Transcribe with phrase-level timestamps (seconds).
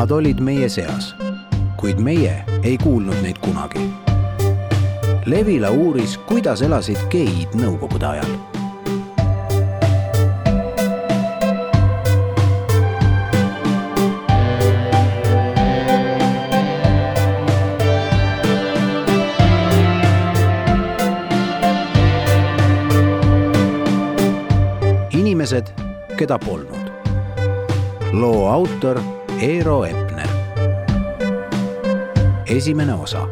[0.00, 1.10] Nad olid meie seas,
[1.76, 2.30] kuid meie
[2.64, 3.82] ei kuulnud neid kunagi.
[5.28, 8.32] Levila uuris, kuidas elasid geid nõukogude ajal
[25.12, 25.76] inimesed,
[26.16, 26.88] keda polnud.
[28.16, 30.28] loo autor Eero Epner.
[32.46, 33.26] esimene osa.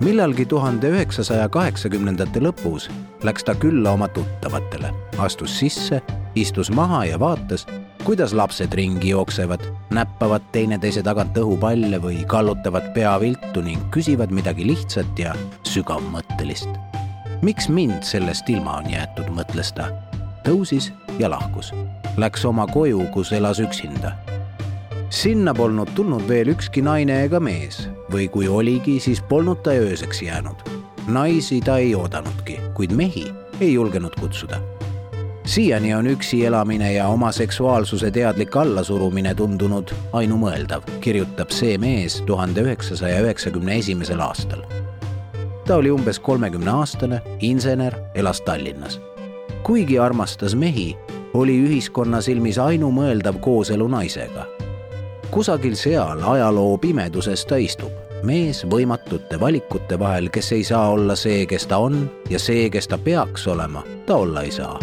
[0.00, 2.88] millalgi tuhande üheksasaja kaheksakümnendate lõpus
[3.22, 6.00] läks ta külla oma tuttavatele, astus sisse,
[6.34, 7.66] istus maha ja vaatas,
[8.04, 14.64] kuidas lapsed ringi jooksevad, näppavad teineteise tagant õhupalle või kallutavad pea viltu ning küsivad midagi
[14.72, 15.36] lihtsat ja
[15.68, 16.68] sügavmõttelist.
[17.42, 19.92] miks mind sellest ilma on jäetud, mõtles ta.
[20.46, 21.72] Tõusis ja lahkus.
[22.16, 24.12] Läks oma koju, kus elas üksinda.
[25.10, 30.22] sinna polnud tulnud veel ükski naine ega mees või kui oligi, siis polnud ta ööseks
[30.22, 30.56] jäänud.
[31.08, 34.60] naisi ta ei oodanudki, kuid mehi ei julgenud kutsuda
[35.46, 42.64] siiani on üksi elamine ja oma seksuaalsuse teadlik allasurumine tundunud ainumõeldav, kirjutab see mees tuhande
[42.66, 44.64] üheksasaja üheksakümne esimesel aastal.
[45.66, 49.00] ta oli umbes kolmekümne aastane, insener, elas Tallinnas.
[49.66, 50.96] Kuigi armastas mehi,
[51.34, 54.46] oli ühiskonna silmis ainumõeldav kooselu naisega.
[55.30, 57.90] kusagil seal ajaloo pimeduses ta istub,
[58.22, 62.88] mees võimatute valikute vahel, kes ei saa olla see, kes ta on ja see, kes
[62.88, 64.78] ta peaks olema, ta olla ei saa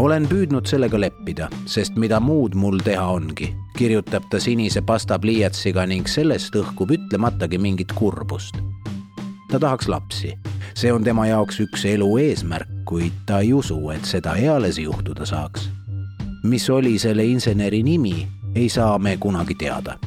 [0.00, 6.08] olen püüdnud sellega leppida, sest mida muud mul teha ongi, kirjutab ta sinise pastapliiatsiga ning
[6.08, 8.62] sellest õhkub ütlematagi mingit kurbust.
[9.50, 10.32] ta tahaks lapsi,
[10.74, 15.26] see on tema jaoks üks elu eesmärk, kuid ta ei usu, et seda eales juhtuda
[15.26, 15.70] saaks.
[16.42, 19.98] mis oli selle inseneri nimi, ei saa me kunagi teada.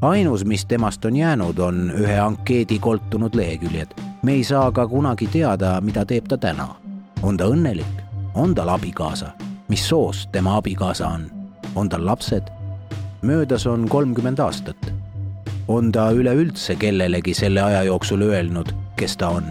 [0.00, 3.88] ainus, mis temast on jäänud, on ühe ankeedi koltunud leheküljed.
[4.22, 6.68] me ei saa ka kunagi teada, mida teeb ta täna.
[7.22, 8.02] on ta õnnelik,
[8.34, 9.32] on tal abikaasa
[9.68, 11.30] mis soost tema abikaasa on,
[11.74, 12.42] on tal lapsed?
[13.22, 14.92] möödas on kolmkümmend aastat.
[15.68, 19.44] on ta üleüldse kellelegi selle aja jooksul öelnud, kes ta on?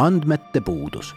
[0.00, 1.14] Andmete puudus.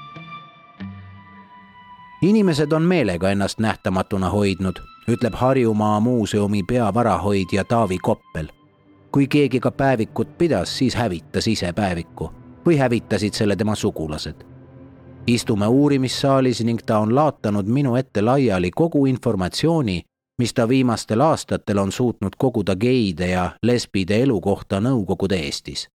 [2.22, 4.76] inimesed on meelega ennast nähtamatuna hoidnud,
[5.08, 8.48] ütleb Harjumaa muuseumi peavarahoidja Taavi Koppel.
[9.12, 12.32] kui keegi ka päevikut pidas, siis hävitas ise päeviku
[12.66, 14.36] või hävitasid selle tema sugulased.
[15.28, 20.02] istume uurimissaalis ning ta on laotanud minu ette laiali kogu informatsiooni,
[20.38, 25.88] mis ta viimastel aastatel on suutnud koguda geide ja lesbide elu kohta Nõukogude Eestis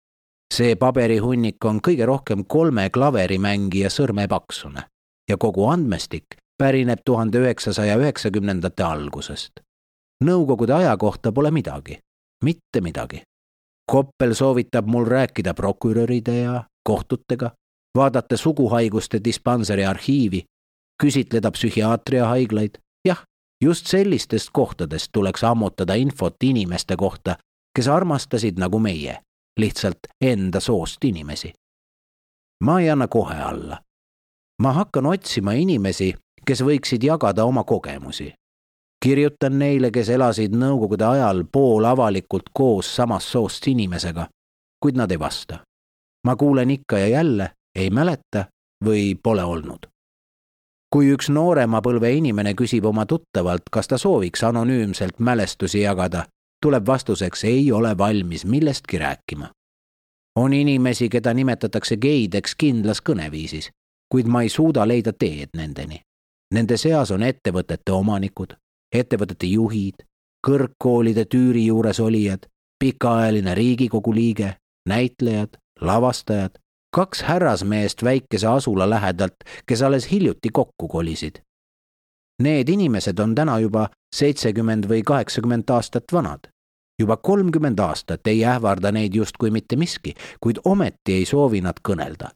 [0.55, 4.87] see paberihunnik on kõige rohkem kolme klaverimängija sõrme paksune
[5.29, 9.61] ja kogu andmestik pärineb tuhande üheksasaja üheksakümnendate algusest.
[10.25, 11.99] Nõukogude aja kohta pole midagi,
[12.45, 13.23] mitte midagi.
[13.91, 17.51] Koppel soovitab mul rääkida prokuröride ja kohtutega,
[17.97, 20.45] vaadata suguhaiguste dispanseri arhiivi,
[21.03, 23.23] küsitleda psühhiaatriahaiglaid, jah,
[23.63, 27.37] just sellistest kohtadest tuleks ammutada infot inimeste kohta,
[27.77, 29.21] kes armastasid nagu meie
[29.57, 31.53] lihtsalt enda soost inimesi.
[32.65, 33.81] ma ei anna kohe alla.
[34.63, 36.15] ma hakkan otsima inimesi,
[36.47, 38.33] kes võiksid jagada oma kogemusi.
[39.05, 44.29] kirjutan neile, kes elasid nõukogude ajal poolavalikult koos samast soost inimesega,
[44.81, 45.59] kuid nad ei vasta.
[46.27, 48.45] ma kuulen ikka ja jälle, ei mäleta
[48.85, 49.87] või pole olnud
[50.97, 56.25] kui üks noorema põlve inimene küsib oma tuttavalt, kas ta sooviks anonüümselt mälestusi jagada,
[56.63, 59.49] tuleb vastuseks ei ole valmis millestki rääkima.
[60.37, 63.71] on inimesi, keda nimetatakse geideks kindlas kõneviisis,
[64.13, 66.01] kuid ma ei suuda leida teed nendeni.
[66.55, 68.53] Nende seas on ettevõtete omanikud,
[68.93, 70.05] ettevõtete juhid,
[70.47, 72.47] kõrgkoolide tüüri juures olijad,
[72.79, 74.57] pikaajaline Riigikogu liige,
[74.89, 76.61] näitlejad, lavastajad,
[76.97, 79.37] kaks härrasmeest väikese asula lähedalt,
[79.67, 81.41] kes alles hiljuti kokku kolisid
[82.43, 86.49] Need inimesed on täna juba seitsekümmend või kaheksakümmend aastat vanad.
[86.99, 92.31] juba kolmkümmend aastat ei ähvarda neid justkui mitte miski, kuid ometi ei soovi nad kõnelda.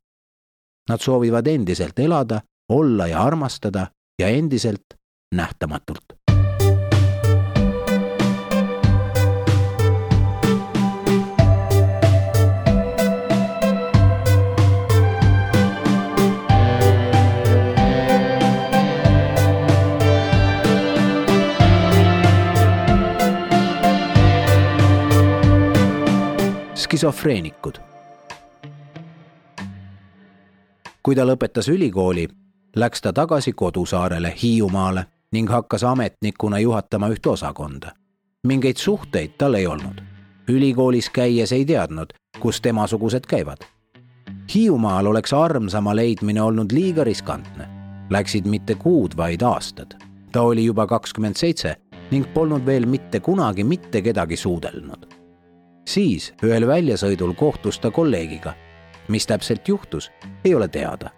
[0.88, 3.86] Nad soovivad endiselt elada, olla ja armastada
[4.20, 5.00] ja endiselt
[5.34, 6.19] nähtamatult.
[27.00, 27.74] Skisofreenikud.
[31.02, 32.26] kui ta lõpetas ülikooli,
[32.76, 37.92] läks ta tagasi kodusaarele Hiiumaale ning hakkas ametnikuna juhatama ühte osakonda.
[38.46, 40.02] mingeid suhteid tal ei olnud.
[40.48, 43.64] ülikoolis käies ei teadnud, kus temasugused käivad.
[44.54, 47.68] Hiiumaal oleks armsama leidmine olnud liiga riskantne.
[48.10, 49.94] Läksid mitte kuud, vaid aastad.
[50.32, 51.76] ta oli juba kakskümmend seitse
[52.10, 55.09] ning polnud veel mitte kunagi mitte kedagi suudelnud.
[55.84, 58.54] Siis ühel väljasõidul kohtus ta kolleegiga.
[59.08, 60.12] mis täpselt juhtus,
[60.44, 61.10] ei ole teada,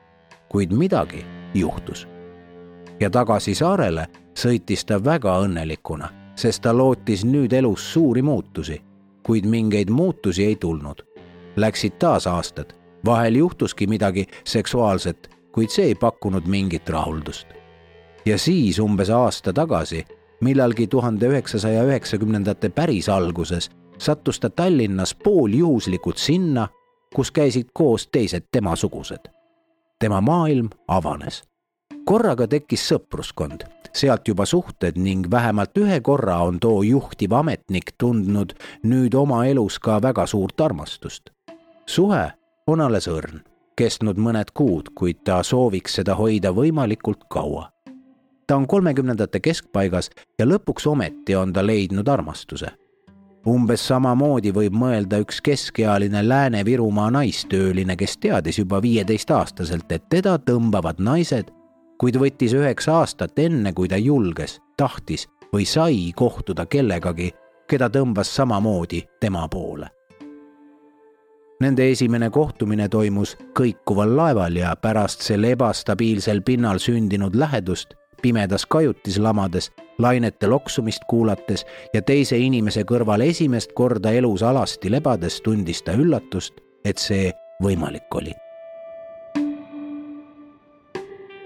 [0.48, 1.24] kuid midagi
[1.54, 2.08] juhtus.
[3.00, 8.82] ja tagasi saarele sõitis ta väga õnnelikuna, sest ta lootis nüüd elus suuri muutusi,
[9.22, 11.02] kuid mingeid muutusi ei tulnud.
[11.56, 12.72] Läksid taas aastad,
[13.04, 17.46] vahel juhtuski midagi seksuaalset, kuid see ei pakkunud mingit rahuldust.
[18.26, 20.04] ja siis umbes aasta tagasi
[20.40, 23.70] millalgi tuhande üheksasaja üheksakümnendate päris alguses
[24.02, 26.68] sattus ta Tallinnas pooljuhuslikult sinna,
[27.14, 29.28] kus käisid koos teised temasugused.
[29.98, 31.42] tema maailm avanes.
[32.04, 33.62] korraga tekkis sõpruskond,
[33.92, 38.52] sealt juba suhted ning vähemalt ühe korra on too juhtiv ametnik tundnud
[38.82, 41.30] nüüd oma elus ka väga suurt armastust.
[41.86, 42.32] suhe
[42.66, 43.40] on alles õrn,
[43.76, 47.72] kestnud mõned kuud, kuid ta sooviks seda hoida võimalikult kaua
[48.46, 52.66] ta on kolmekümnendate keskpaigas ja lõpuks ometi on ta leidnud armastuse.
[53.48, 61.00] Umbes samamoodi võib mõelda üks keskealine Lääne-Virumaa naistööline, kes teadis juba viieteistaastaselt, et teda tõmbavad
[61.02, 61.50] naised,
[61.98, 67.32] kuid võttis üheksa aastat enne, kui ta julges, tahtis või sai kohtuda kellegagi,
[67.68, 69.90] keda tõmbas samamoodi tema poole.
[71.62, 79.18] Nende esimene kohtumine toimus kõikuval laeval ja pärast sel ebastabiilsel pinnal sündinud lähedust pimedas kajutis
[79.18, 85.92] lamades, lainete loksumist kuulates ja teise inimese kõrval esimest korda elus alasti lebades tundis ta
[85.92, 86.54] üllatust,
[86.84, 87.32] et see
[87.62, 88.34] võimalik oli.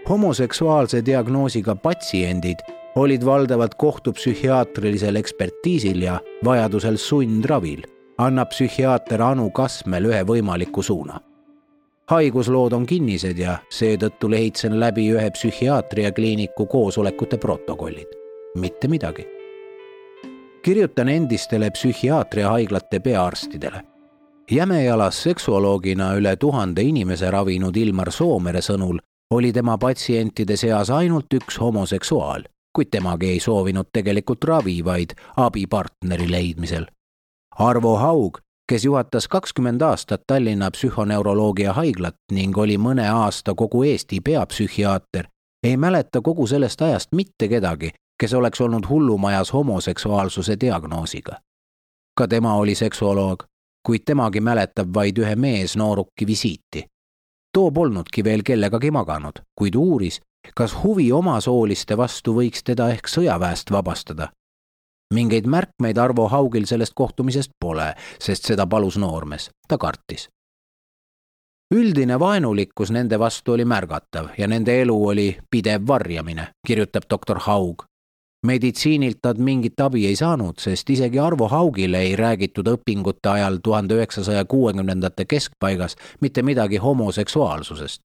[0.09, 2.63] homoseksuaalse diagnoosiga patsiendid
[2.97, 7.83] olid valdavalt kohtupsühhiaatrilisel ekspertiisil ja vajadusel sundravil,
[8.19, 11.19] annab psühhiaater Anu Kasmel ühe võimaliku suuna
[12.11, 18.07] haiguslood on kinnised ja seetõttu lehitsen läbi ühe psühhiaatriakliiniku koosolekute protokollid.
[18.55, 19.27] mitte midagi.
[20.63, 23.83] kirjutan endistele psühhiaatriahaiglate peaarstidele.
[24.51, 28.99] Jämejalas seksuoloogina üle tuhande inimese ravinud Ilmar Soomere sõnul
[29.31, 32.43] oli tema patsientide seas ainult üks homoseksuaal,
[32.73, 36.87] kuid temagi ei soovinud tegelikult ravi, vaid abipartneri leidmisel.
[37.59, 44.21] Arvo Haug kes juhatas kakskümmend aastat Tallinna psühhoneuroloogia haiglat ning oli mõne aasta kogu Eesti
[44.21, 45.27] peapsühhiaater,
[45.63, 47.91] ei mäleta kogu sellest ajast mitte kedagi,
[48.21, 51.37] kes oleks olnud hullumajas homoseksuaalsuse diagnoosiga.
[52.17, 53.45] ka tema oli seksuoloog,
[53.87, 56.85] kuid temagi mäletab vaid ühe meesnooruki visiiti.
[57.53, 60.21] too polnudki veel kellegagi maganud, kuid uuris,
[60.57, 64.29] kas huvi omasooliste vastu võiks teda ehk sõjaväest vabastada
[65.15, 70.29] mingeid märkmeid Arvo Haugil sellest kohtumisest pole, sest seda palus noormees, ta kartis.
[71.75, 77.83] üldine vaenulikkus nende vastu oli märgatav ja nende elu oli pidev varjamine, kirjutab doktor Haug.
[78.47, 83.95] meditsiinilt nad mingit abi ei saanud, sest isegi Arvo Haugile ei räägitud õpingute ajal tuhande
[83.95, 88.03] üheksasaja kuuekümnendate keskpaigas mitte midagi homoseksuaalsusest.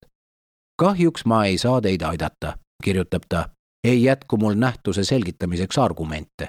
[0.82, 3.48] kahjuks ma ei saa teid aidata, kirjutab ta,
[3.84, 6.48] ei jätku mul nähtuse selgitamiseks argumente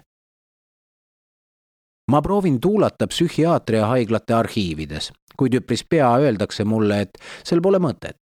[2.14, 8.20] ma proovin tuulata psühhiaatriahaiglate arhiivides, kuid üpris pea öeldakse mulle, et sel pole mõtet.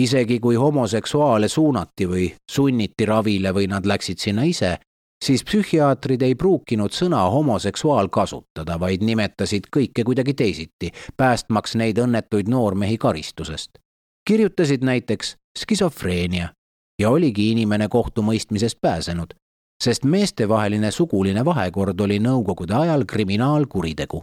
[0.00, 4.78] isegi kui homoseksuaale suunati või sunniti ravile või nad läksid sinna ise,
[5.24, 12.48] siis psühhiaatrid ei pruukinud sõna homoseksuaal kasutada, vaid nimetasid kõike kuidagi teisiti, päästmaks neid õnnetuid
[12.48, 13.78] noormehi karistusest.
[14.28, 16.48] kirjutasid näiteks skisofreenia
[16.98, 19.34] ja oligi inimene kohtumõistmisest pääsenud
[19.84, 24.22] sest meestevaheline suguline vahekord oli nõukogude ajal kriminaalkuritegu.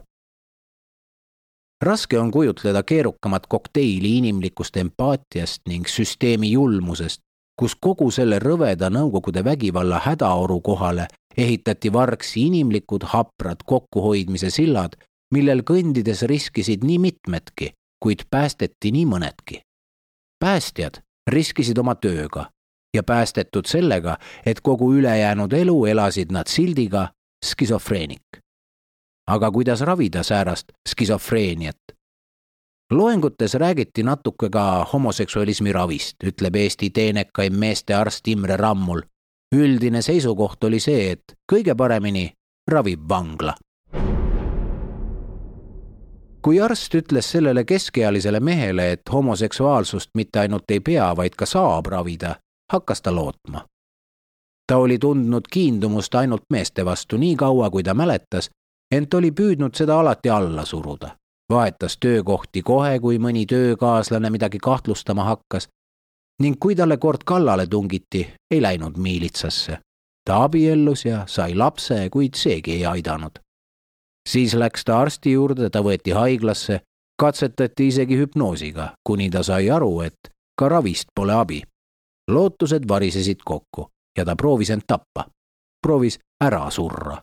[1.85, 7.21] raske on kujutleda keerukamat kokteili inimlikust empaatiast ning süsteemi julmusest,
[7.59, 14.95] kus kogu selle rõveda nõukogude vägivalla hädaoru kohale ehitati vargsi inimlikud haprad kokkuhoidmise sillad,
[15.33, 19.61] millel kõndides riskisid nii mitmedki, kuid päästeti nii mõnedki.
[20.39, 22.49] päästjad riskisid oma tööga
[22.93, 27.07] ja päästetud sellega, et kogu ülejäänud elu elasid nad sildiga
[27.45, 28.23] skisofreenik.
[29.27, 31.77] aga kuidas ravida säärast skisofreeniat?
[32.91, 39.01] loengutes räägiti natuke ka homoseksualismi ravist, ütleb Eesti teenekaim meestearst Imre Rammul.
[39.55, 42.31] üldine seisukoht oli see, et kõige paremini
[42.71, 43.53] ravib vangla
[46.41, 51.85] kui arst ütles sellele keskealisele mehele, et homoseksuaalsust mitte ainult ei pea, vaid ka saab
[51.85, 52.35] ravida,
[52.73, 53.65] hakkas ta lootma.
[54.67, 58.49] ta oli tundnud kiindumust ainult meeste vastu nii kaua, kui ta mäletas,
[58.91, 61.15] ent oli püüdnud seda alati alla suruda.
[61.49, 65.69] vahetas töökohti kohe, kui mõni töökaaslane midagi kahtlustama hakkas
[66.41, 69.79] ning kui talle kord kallale tungiti, ei läinud miilitsasse.
[70.25, 73.39] ta abiellus ja sai lapse, kuid seegi ei aidanud
[74.29, 76.81] siis läks ta arsti juurde, ta võeti haiglasse,
[77.19, 81.61] katsetati isegi hüpnoosiga, kuni ta sai aru, et ka ravist pole abi.
[82.33, 85.25] Lootused varisesid kokku ja ta proovis end tappa.
[85.81, 87.17] proovis ära surra,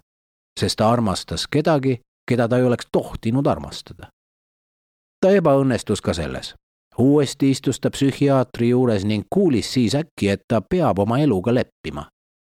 [0.60, 4.08] sest ta armastas kedagi, keda ta ei oleks tohtinud armastada.
[5.20, 6.54] ta ebaõnnestus ka selles.
[6.98, 12.08] uuesti istus ta psühhiaatri juures ning kuulis siis äkki, et ta peab oma eluga leppima.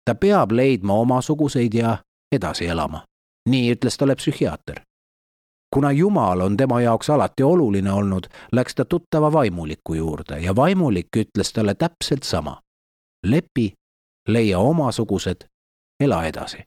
[0.05, 1.99] ta peab leidma omasuguseid ja
[2.33, 3.09] edasi elama
[3.49, 4.83] nii ütles talle psühhiaater.
[5.75, 11.09] Kuna Jumal on tema jaoks alati oluline olnud, läks ta tuttava vaimuliku juurde ja vaimulik
[11.17, 12.61] ütles talle täpselt sama.
[13.27, 13.73] lepi,
[14.29, 15.45] leia omasugused,
[16.01, 16.59] ela edasi.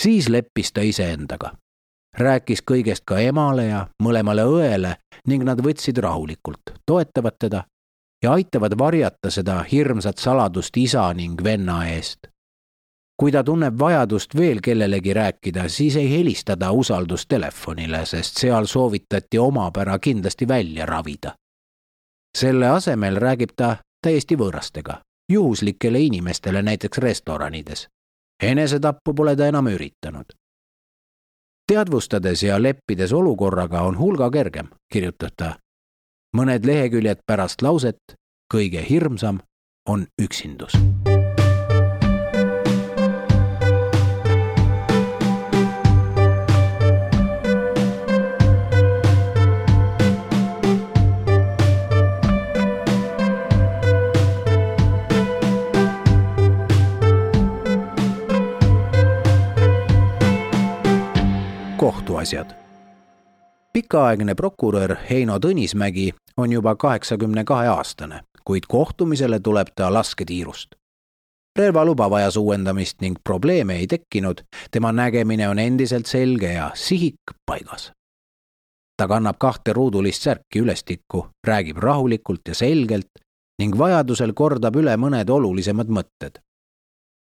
[0.00, 1.50] siis leppis ta iseendaga
[2.18, 4.96] rääkis kõigest ka emale ja mõlemale õele
[5.26, 7.64] ning nad võtsid rahulikult, toetavad teda
[8.22, 12.28] ja aitavad varjata seda hirmsat saladust isa ning venna eest
[13.16, 19.38] kui ta tunneb vajadust veel kellelegi rääkida, siis ei helista ta usaldustelefonile, sest seal soovitati
[19.38, 21.34] omapära kindlasti välja ravida.
[22.38, 25.00] selle asemel räägib ta täiesti võõrastega,
[25.32, 27.88] juhuslikele inimestele näiteks restoranides.
[28.42, 30.26] enesetappu pole ta enam üritanud.
[31.72, 35.58] teadvustades ja leppides olukorraga on hulga kergem, kirjutab ta.
[36.36, 37.98] mõned leheküljed pärast lauset
[38.54, 39.40] kõige hirmsam
[39.88, 40.72] on üksindus
[62.16, 62.50] kohtuasjad.
[63.72, 70.68] pikaaegne prokurör Heino Tõnismägi on juba kaheksakümne kahe aastane, kuid kohtumisele tuleb ta lasketiirust.
[71.58, 77.92] relvaluba vajas uuendamist ning probleeme ei tekkinud, tema nägemine on endiselt selge ja sihik paigas.
[78.96, 83.10] ta kannab kahte ruudulist särki ülestikku, räägib rahulikult ja selgelt
[83.58, 86.40] ning vajadusel kordab üle mõned olulisemad mõtted.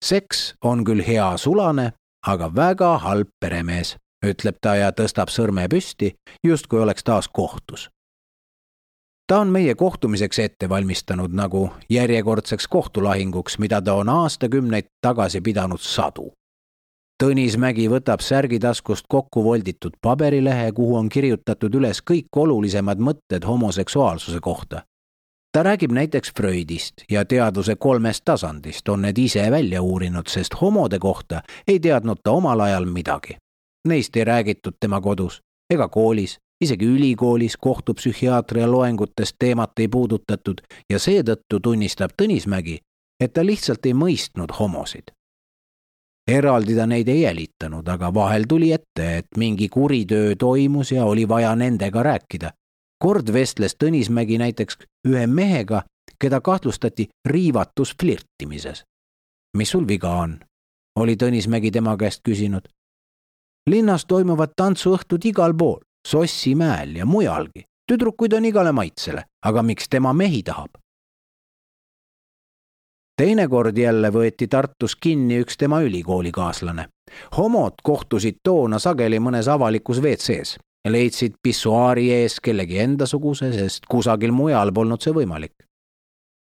[0.04, 1.92] seks on küll hea sulane,
[2.26, 6.14] aga väga halb peremees ütleb ta ja tõstab sõrme püsti,
[6.44, 7.88] justkui oleks taas kohtus.
[9.26, 15.80] ta on meie kohtumiseks ette valmistanud nagu järjekordseks kohtulahinguks, mida ta on aastakümneid tagasi pidanud
[15.80, 16.32] sadu.
[17.22, 24.40] Tõnis Mägi võtab särgitaskust kokku volditud paberilehe, kuhu on kirjutatud üles kõik olulisemad mõtted homoseksuaalsuse
[24.40, 24.82] kohta
[25.52, 30.98] ta räägib näiteks Freudist ja teaduse kolmest tasandist on need ise välja uurinud, sest homode
[30.98, 33.36] kohta ei teadnud ta omal ajal midagi.
[33.88, 40.60] Neist ei räägitud tema kodus ega koolis, isegi ülikoolis kohtupsühhiaatria loengutes teemat ei puudutatud
[40.90, 42.78] ja seetõttu tunnistab Tõnismägi,
[43.20, 45.12] et ta lihtsalt ei mõistnud homosid.
[46.28, 51.28] eraldi ta neid ei jälitanud, aga vahel tuli ette, et mingi kuritöö toimus ja oli
[51.28, 52.52] vaja nendega rääkida.
[52.98, 55.82] kord vestles Tõnismägi näiteks ühe mehega,
[56.18, 58.84] keda kahtlustati riivatus flirtimises.
[59.56, 60.38] mis sul viga on?
[60.96, 62.68] oli Tõnismägi tema käest küsinud
[63.70, 67.64] linnas toimuvad tantsuõhtud igal pool, Sossimäel ja mujalgi.
[67.92, 70.70] tüdrukuid on igale maitsele, aga miks tema mehi tahab?
[73.16, 76.88] teinekord jälle võeti Tartus kinni üks tema ülikoolikaaslane.
[77.36, 84.72] homod kohtusid toona sageli mõnes avalikus WC-s leidsid pissuaari ees kellegi endasuguse, sest kusagil mujal
[84.72, 85.54] polnud see võimalik.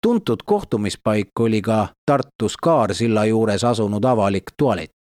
[0.01, 5.02] tuntud kohtumispaik oli ka Tartus Kaarsilla juures asunud avalik tualett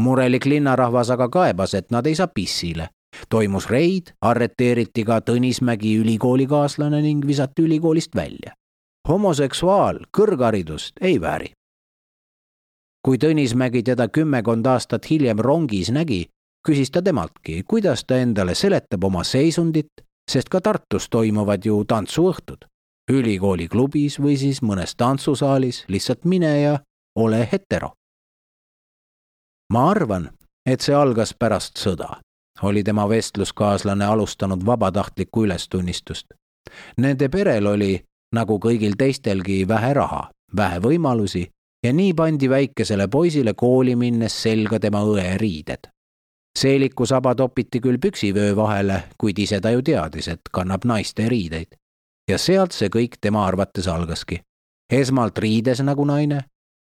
[0.00, 2.88] murelik linnarahvas aga kaebas, et nad ei saa pissile.
[3.28, 8.52] toimus reid, arreteeriti ka Tõnismägi ülikoolikaaslane ning visati ülikoolist välja.
[9.08, 11.52] homoseksuaal kõrgharidust ei vääri.
[13.06, 16.26] kui Tõnismägi teda kümmekond aastat hiljem rongis nägi,
[16.68, 19.92] küsis ta temaltki, kuidas ta endale seletab oma seisundit,
[20.30, 22.64] sest ka Tartus toimuvad ju tantsuõhtud.
[23.10, 26.78] ülikooli klubis või siis mõnes tantsusaalis lihtsalt mine ja
[27.16, 27.92] ole hetero
[29.72, 30.28] ma arvan,
[30.66, 32.18] et see algas pärast sõda,
[32.68, 36.34] oli tema vestluskaaslane alustanud vabatahtlikku ülestunnistust.
[37.00, 37.96] Nende perel oli,
[38.36, 40.26] nagu kõigil teistelgi, vähe raha,
[40.56, 41.46] vähe võimalusi
[41.86, 45.88] ja nii pandi väikesele poisile kooli minnes selga tema õeriided.
[46.58, 51.76] seeliku saba topiti küll püksivöö vahele, kuid ise ta ju teadis, et kannab naiste riideid.
[52.30, 54.40] ja sealt see kõik tema arvates algaski.
[54.92, 56.44] esmalt riides nagu naine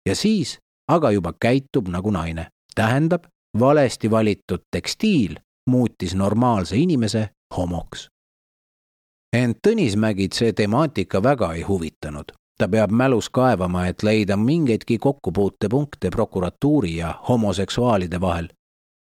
[0.09, 2.47] ja siis aga juba käitub nagu naine.
[2.81, 3.25] Tähendab,
[3.59, 5.37] valesti valitud tekstiil
[5.71, 8.09] muutis normaalse inimese homoks.
[9.37, 12.33] ent Tõnismägid see temaatika väga ei huvitanud.
[12.59, 18.49] ta peab mälus kaevama, et leida mingeidki kokkupuutepunkte prokuratuuri ja homoseksuaalide vahel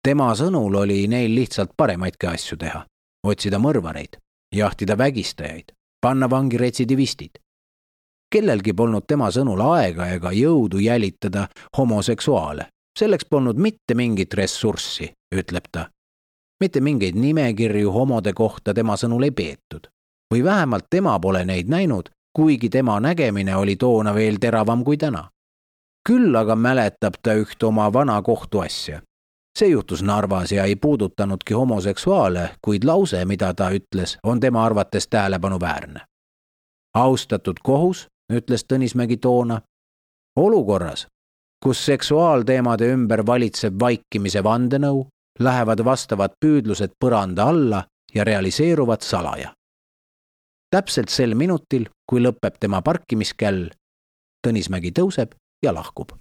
[0.09, 2.87] tema sõnul oli neil lihtsalt paremaidki asju teha.
[3.27, 4.17] otsida mõrvareid,
[4.55, 7.39] jahtida vägistajaid, panna vangi retsidivistid.
[8.33, 11.49] kellelgi polnud tema sõnul aega ega jõudu jälitada
[11.79, 12.69] homoseksuaale.
[12.99, 15.89] Selleks polnud mitte mingit ressurssi, ütleb ta.
[16.61, 19.89] mitte mingeid nimekirju homode kohta tema sõnul ei peetud.
[20.35, 25.29] või vähemalt tema pole neid näinud, kuigi tema nägemine oli toona veel teravam kui täna
[26.09, 29.03] küll aga mäletab ta üht oma vana kohtuasja
[29.59, 35.09] see juhtus Narvas ja ei puudutanudki homoseksuaale, kuid lause, mida ta ütles, on tema arvates
[35.09, 36.01] tähelepanuväärne.
[36.95, 39.61] austatud kohus, ütles Tõnismägi toona,
[40.37, 41.07] olukorras,
[41.65, 45.07] kus seksuaalteemade ümber valitseb vaikimise vandenõu,
[45.41, 47.85] lähevad vastavad püüdlused põranda alla
[48.15, 49.55] ja realiseeruvad salaja.
[50.71, 53.71] täpselt sel minutil, kui lõpeb tema parkimiskäll,
[54.47, 56.13] Tõnismägi tõuseb ja lahkub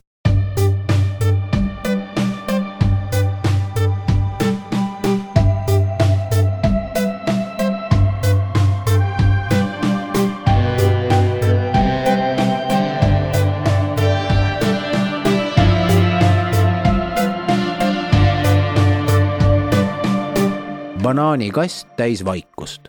[21.37, 22.87] banaanikast täis vaikust.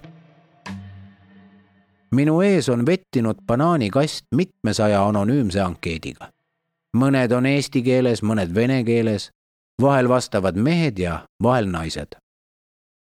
[2.14, 6.32] minu ees on vettinud banaanikast mitmesaja anonüümse ankeediga.
[6.96, 9.30] mõned on eesti keeles, mõned vene keeles,
[9.82, 12.16] vahel vastavad mehed ja vahel naised.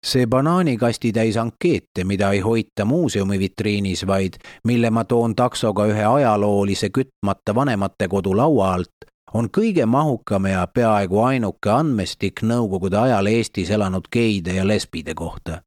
[0.06, 4.34] see banaanikasti täis ankeete, mida ei hoita muuseumi vitriinis, vaid
[4.64, 8.96] mille ma toon taksoga ühe ajaloolise kütmata vanematekodu laua alt,
[9.34, 15.62] on kõige mahukam ja peaaegu ainuke andmestik Nõukogude ajal Eestis elanud geide ja lesbide kohta.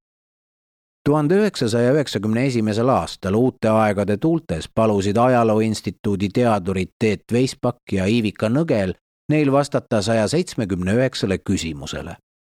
[1.05, 8.07] tuhande üheksasaja üheksakümne esimesel aastal uute aegade tuultes palusid Ajaloo Instituudi teadurid Teet Veispak ja
[8.07, 8.95] Iivika Nõgel
[9.29, 12.17] neil vastata saja seitsmekümne üheksale küsimusele.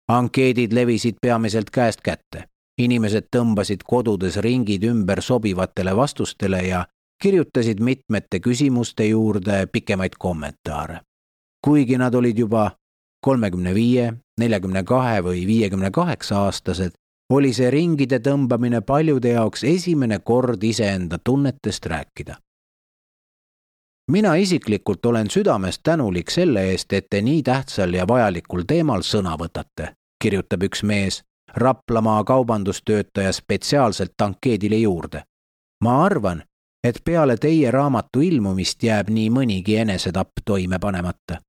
[0.09, 2.45] ankeedid levisid peamiselt käest kätte.
[2.79, 6.87] inimesed tõmbasid kodudes ringid ümber sobivatele vastustele ja
[7.23, 11.01] kirjutasid mitmete küsimuste juurde pikemaid kommentaare.
[11.65, 12.71] kuigi nad olid juba
[13.21, 16.93] kolmekümne viie, neljakümne kahe või viiekümne kaheksa aastased,
[17.31, 22.37] oli see ringide tõmbamine paljude jaoks esimene kord iseenda tunnetest rääkida.
[24.11, 29.37] mina isiklikult olen südamest tänulik selle eest, et te nii tähtsal ja vajalikul teemal sõna
[29.39, 31.23] võtate, kirjutab üks mees
[31.57, 35.23] Raplamaa kaubandustöötaja spetsiaalselt ankeedile juurde.
[35.85, 36.43] ma arvan,
[36.85, 41.41] et peale teie raamatu ilmumist jääb nii mõnigi enesetapp toime panemata.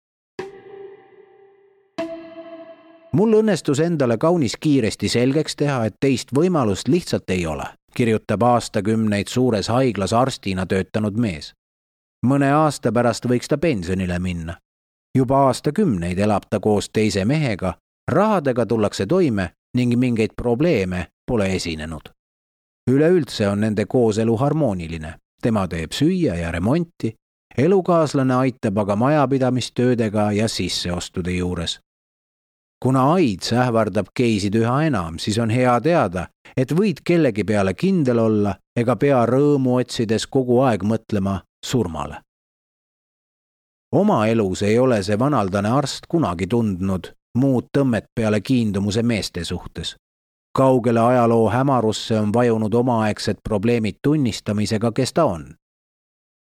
[3.13, 7.65] mul õnnestus endale kaunis kiiresti selgeks teha, et teist võimalust lihtsalt ei ole,
[7.95, 11.53] kirjutab aastakümneid suures haiglas arstina töötanud mees.
[12.25, 14.57] mõne aasta pärast võiks ta pensionile minna.
[15.15, 17.73] juba aastakümneid elab ta koos teise mehega,
[18.11, 22.20] rahadega tullakse toime ning mingeid probleeme pole esinenud
[22.89, 27.13] üleüldse on nende kooselu harmooniline, tema teeb süüa ja remonti,
[27.57, 31.79] elukaaslane aitab aga majapidamistöödega ja sisseostude juures.
[32.83, 38.19] kuna AIDS ähvardab geisid üha enam, siis on hea teada, et võid kellegi peale kindel
[38.19, 42.21] olla ega pea rõõmu otsides kogu aeg mõtlema surmale.
[43.91, 49.95] oma elus ei ole see vanaldane arst kunagi tundnud muud tõmmet peale kiindumuse meeste suhtes
[50.53, 55.55] kaugele ajaloo hämarusse on vajunud omaaegsed probleemid tunnistamisega, kes ta on.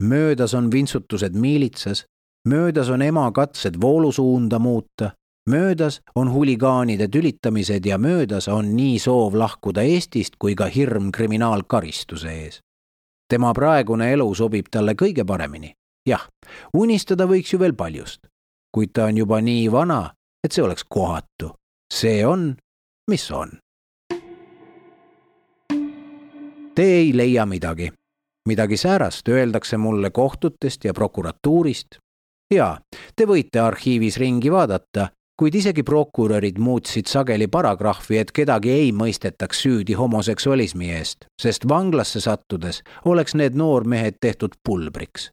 [0.02, 2.06] möödas on vintsutused miilitsas,
[2.48, 5.10] möödas on ema katsed voolusuunda muuta,
[5.50, 12.32] möödas on huligaanide tülitamised ja möödas on nii soov lahkuda Eestist kui ka hirm kriminaalkaristuse
[12.32, 12.60] ees.
[13.28, 15.72] tema praegune elu sobib talle kõige paremini.
[16.08, 16.28] jah,
[16.74, 18.26] unistada võiks ju veel paljust,
[18.74, 20.10] kuid ta on juba nii vana,
[20.44, 21.54] et see oleks kohatu.
[21.94, 22.56] see on,
[23.10, 23.50] mis on
[26.76, 27.92] Te ei leia midagi.
[28.48, 31.86] midagi säärast öeldakse mulle kohtutest ja prokuratuurist.
[32.54, 32.78] jaa,
[33.16, 35.08] te võite arhiivis ringi vaadata,
[35.40, 42.20] kuid isegi prokurörid muutsid sageli paragrahvi, et kedagi ei mõistetaks süüdi homoseksualismi eest, sest vanglasse
[42.20, 45.30] sattudes oleks need noormehed tehtud pulbriks.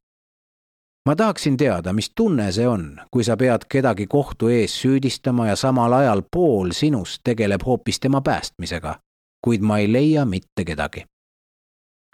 [1.09, 5.55] ma tahaksin teada, mis tunne see on, kui sa pead kedagi kohtu ees süüdistama ja
[5.55, 8.99] samal ajal pool sinust tegeleb hoopis tema päästmisega.
[9.43, 11.03] kuid ma ei leia mitte kedagi.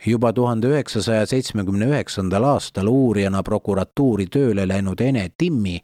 [0.05, 5.79] Juba tuhande üheksasaja seitsmekümne üheksandal aastal uurijana prokuratuuri tööle läinud Ene Timmi,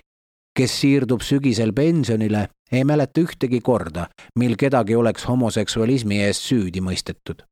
[0.56, 4.08] kes siirdub sügisel pensionile, ei mäleta ühtegi korda,
[4.40, 7.44] mil kedagi oleks homoseksualismi eest süüdi mõistetud.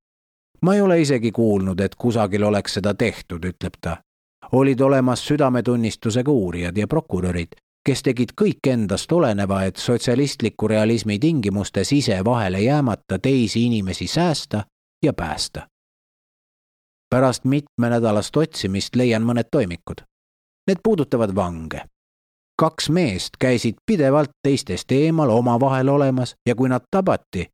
[0.61, 3.97] ma ei ole isegi kuulnud, et kusagil oleks seda tehtud, ütleb ta
[4.51, 11.91] olid olemas südametunnistusega uurijad ja prokurörid, kes tegid kõik endast oleneva, et sotsialistliku realismi tingimustes
[11.93, 14.63] ise vahele jäämata teisi inimesi säästa
[15.03, 15.67] ja päästa.
[17.13, 20.01] Pärast mitmenädalast otsimist leian mõned toimikud.
[20.67, 21.81] Need puudutavad vange.
[22.61, 27.45] kaks meest käisid pidevalt teistest eemal omavahel olemas ja kui nad tabati,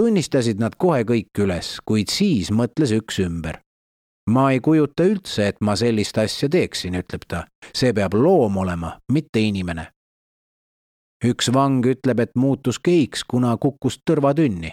[0.00, 3.58] tunnistasid nad kohe kõik üles, kuid siis mõtles üks ümber
[4.30, 7.44] ma ei kujuta üldse, et ma sellist asja teeksin, ütleb ta.
[7.74, 9.88] see peab loom olema, mitte inimene.
[11.24, 14.72] üks vang ütleb, et muutus geiks, kuna kukkus tõrvatünni.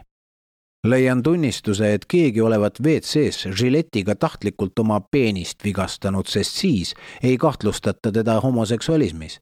[0.90, 6.94] Leian tunnistuse, et keegi olevat WC-s žiletiga tahtlikult oma peenist vigastanud, sest siis
[7.24, 9.40] ei kahtlustata teda homoseksualismis.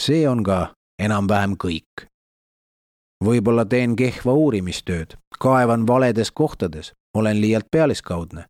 [0.00, 2.06] see on ka enam-vähem kõik.
[3.24, 8.44] võib-olla teen kehva uurimistööd, kaevan valedes kohtades, olen liialt pealiskaudne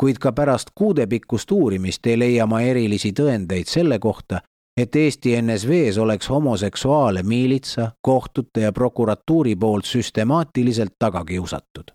[0.00, 4.40] kuid ka pärast kuudepikkust uurimist ei leia ma erilisi tõendeid selle kohta,
[4.76, 11.90] et Eesti NSV-s oleks homoseksuaale miilitsa, kohtute ja prokuratuuri poolt süstemaatiliselt taga kiusatud.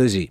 [0.00, 0.28] tõsi,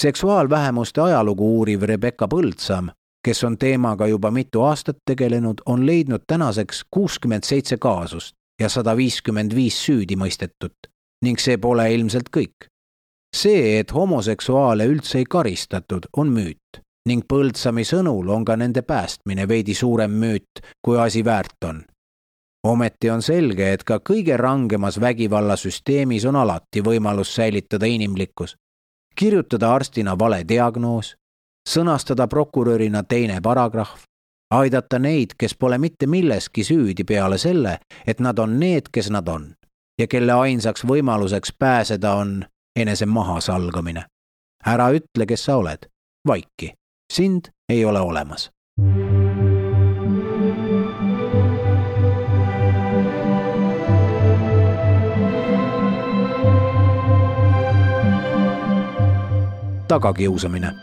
[0.00, 2.88] seksuaalvähemuste ajalugu uuriv Rebecca Põldsamm,
[3.24, 8.96] kes on teemaga juba mitu aastat tegelenud, on leidnud tänaseks kuuskümmend seitse kaasust ja sada
[8.96, 10.90] viiskümmend viis süüdimõistetut
[11.24, 12.68] ning see pole ilmselt kõik
[13.34, 19.48] see, et homoseksuaale üldse ei karistatud, on müüt ning Põldsami sõnul on ka nende päästmine
[19.48, 21.84] veidi suurem müüt, kui asi väärt on.
[22.64, 28.56] ometi on selge, et ka kõige rangemas vägivallasüsteemis on alati võimalus säilitada inimlikkus,
[29.16, 31.16] kirjutada arstina vale diagnoos,
[31.68, 34.00] sõnastada prokurörina teine paragrahv,
[34.50, 39.28] aidata neid, kes pole mitte milleski süüdi peale selle, et nad on need, kes nad
[39.28, 39.52] on
[39.98, 42.44] ja kelle ainsaks võimaluseks pääseda on
[42.76, 44.04] enese mahasalgamine.
[44.66, 45.86] ära ütle, kes sa oled,
[46.28, 46.72] vaiki,
[47.12, 48.50] sind ei ole olemas.
[59.88, 60.74] tagakiusamine.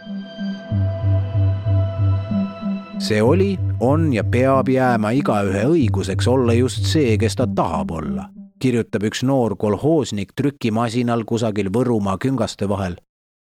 [2.99, 8.29] see oli, on ja peab jääma igaühe õiguseks olla just see, kes ta tahab olla
[8.61, 12.99] kirjutab üks noor kolhoosnik trükimasinal kusagil Võrumaa küngaste vahel.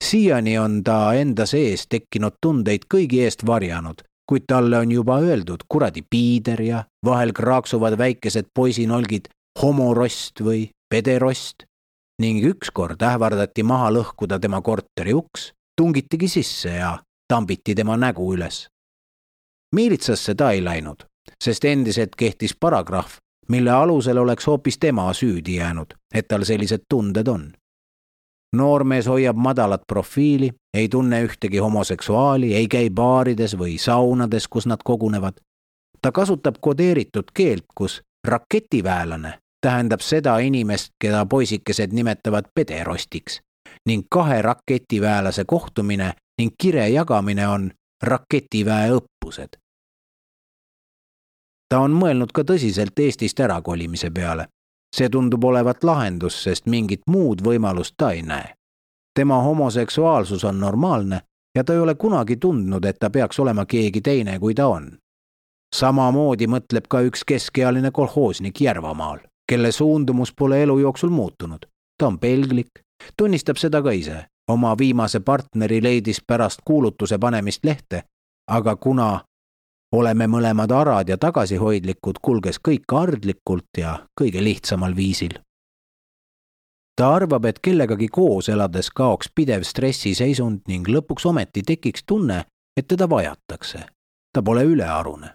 [0.04, 5.66] Siiani on ta enda sees tekkinud tundeid kõigi eest varjanud, kuid talle on juba öeldud
[5.68, 9.28] kuradi piider ja vahel kraaksuvad väikesed poisinolgid
[9.62, 11.64] homorost või pederost
[12.22, 18.68] ning ükskord ähvardati maha lõhkuda tema korteri uks, tungitigi sisse ja tambiti tema nägu üles.
[19.74, 21.04] miilitsasse ta ei läinud,
[21.44, 27.26] sest endiselt kehtis paragrahv, mille alusel oleks hoopis tema süüdi jäänud, et tal sellised tunded
[27.26, 27.52] on.
[28.54, 34.82] Noormees hoiab madalat profiili, ei tunne ühtegi homoseksuaali, ei käi baarides või saunades, kus nad
[34.84, 35.40] kogunevad.
[36.02, 43.40] ta kasutab kodeeritud keelt, kus raketiväelane tähendab seda inimest, keda poisikesed nimetavad pederostiks
[43.88, 47.70] ning kahe raketiväelase kohtumine ning kire jagamine on
[48.02, 49.64] raketiväe õppused
[51.74, 54.46] ta on mõelnud ka tõsiselt Eestist ärakolimise peale.
[54.94, 58.54] See tundub olevat lahendus, sest mingit muud võimalust ta ei näe.
[59.14, 61.20] tema homoseksuaalsus on normaalne
[61.54, 64.98] ja ta ei ole kunagi tundnud, et ta peaks olema keegi teine, kui ta on.
[65.76, 71.66] samamoodi mõtleb ka üks keskealine kolhoosnik Järvamaal, kelle suundumus pole elu jooksul muutunud.
[71.98, 72.70] ta on pelglik,
[73.16, 74.24] tunnistab seda ka ise.
[74.48, 78.02] oma viimase partneri leidis pärast kuulutuse panemist lehte,
[78.48, 79.20] aga kuna
[79.92, 85.38] oleme mõlemad arad ja tagasihoidlikud, kulges kõik ardlikult ja kõige lihtsamal viisil.
[86.96, 92.44] ta arvab, et kellegagi koos elades kaoks pidev stressiseisund ning lõpuks ometi tekiks tunne,
[92.76, 93.86] et teda vajatakse.
[94.32, 95.34] ta pole ülearune.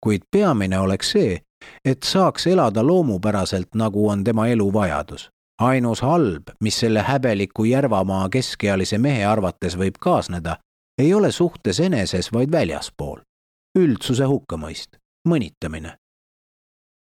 [0.00, 1.40] kuid peamine oleks see,
[1.84, 5.30] et saaks elada loomupäraselt, nagu on tema elu vajadus.
[5.60, 10.56] ainus halb, mis selle häbeliku Järvamaa keskealise mehe arvates võib kaasneda,
[10.98, 13.27] ei ole suhtes eneses, vaid väljaspool
[13.76, 14.96] üldsuse hukkamõist,
[15.28, 15.96] mõnitamine.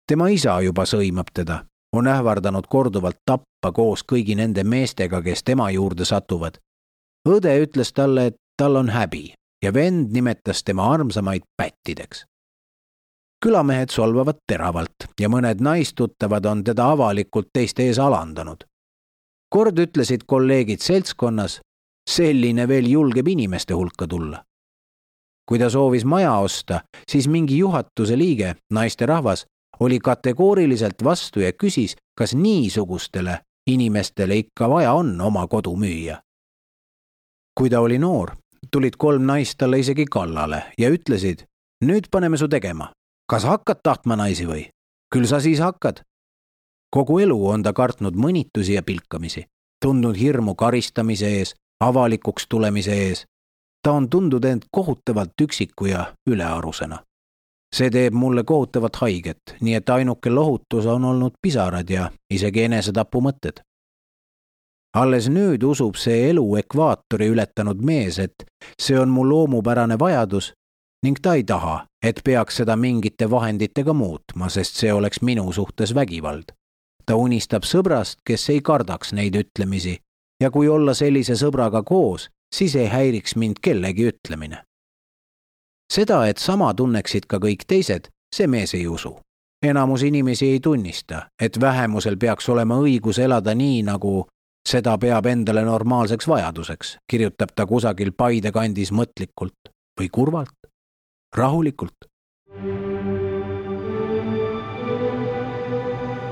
[0.08, 5.72] tema isa juba sõimab teda, on ähvardanud korduvalt tappa koos kõigi nende meestega, kes tema
[5.72, 6.58] juurde satuvad.
[7.28, 12.26] õde ütles talle, et tal on häbi ja vend nimetas tema armsamaid pättideks.
[13.46, 18.64] külamehed solvavad teravalt ja mõned naistuttavad on teda avalikult teiste ees alandanud.
[19.50, 21.62] kord ütlesid kolleegid seltskonnas,
[22.10, 24.44] selline veel julgeb inimeste hulka tulla.
[25.50, 29.46] Kui ta soovis maja osta, siis mingi juhatuse liige, naisterahvas,
[29.80, 36.22] oli kategooriliselt vastu ja küsis, kas niisugustele inimestele ikka vaja on oma kodu müüa.
[37.60, 38.32] kui ta oli noor,
[38.72, 41.44] tulid kolm naist talle isegi kallale ja ütlesid,
[41.86, 42.92] nüüd paneme su tegema,
[43.30, 44.70] kas hakkad tahtma naisi või?
[45.14, 46.02] küll sa siis hakkad.
[46.96, 49.46] kogu elu on ta kartnud mõnitusi ja pilkamisi,
[49.82, 53.26] tundnud hirmu karistamise ees, avalikuks tulemise ees.
[53.84, 57.00] Ta on tundnud end kohutavalt üksiku ja ülearusena.
[57.76, 63.62] see teeb mulle kohutavat haiget, nii et ainuke lohutus on olnud pisarad ja isegi enesetapumõtted
[64.94, 68.44] alles nüüd usub see elu ekvaatori ületanud mees, et
[68.80, 70.52] see on mu loomupärane vajadus
[71.06, 75.96] ning ta ei taha, et peaks seda mingite vahenditega muutma, sest see oleks minu suhtes
[75.96, 76.52] vägivald.
[77.06, 79.98] ta unistab sõbrast, kes ei kardaks neid ütlemisi
[80.42, 84.64] ja kui olla sellise sõbraga koos, siis ei häiriks mind kellegi ütlemine.
[85.94, 89.20] seda, et sama tunneksid ka kõik teised, see mees ei usu.
[89.64, 94.28] enamus inimesi ei tunnista, et vähemusel peaks olema õigus elada nii, nagu
[94.70, 100.62] seda peab endale normaalseks vajaduseks, kirjutab ta kusagil Paide kandis mõtlikult või kurvalt
[101.38, 102.11] rahulikult.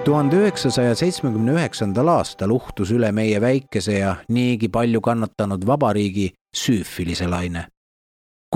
[0.10, 7.28] Tuhande üheksasaja seitsmekümne üheksandal aastal uhtus üle meie väikese ja niigi palju kannatanud vabariigi süüfilise
[7.30, 7.68] laine.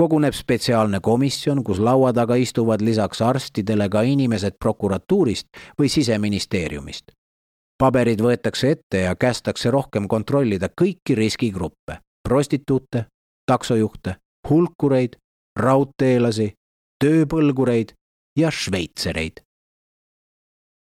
[0.00, 5.46] koguneb spetsiaalne komisjon, kus laua taga istuvad lisaks arstidele ka inimesed prokuratuurist
[5.78, 7.12] või siseministeeriumist.
[7.78, 13.06] paberid võetakse ette ja kästakse rohkem kontrollida kõiki riskigruppe, prostituute,
[13.46, 14.16] taksojuhte,
[14.50, 15.16] hulkureid
[15.56, 16.52] raudteelasi,
[17.04, 17.94] tööpõlgureid
[18.38, 19.44] ja šveitsereid.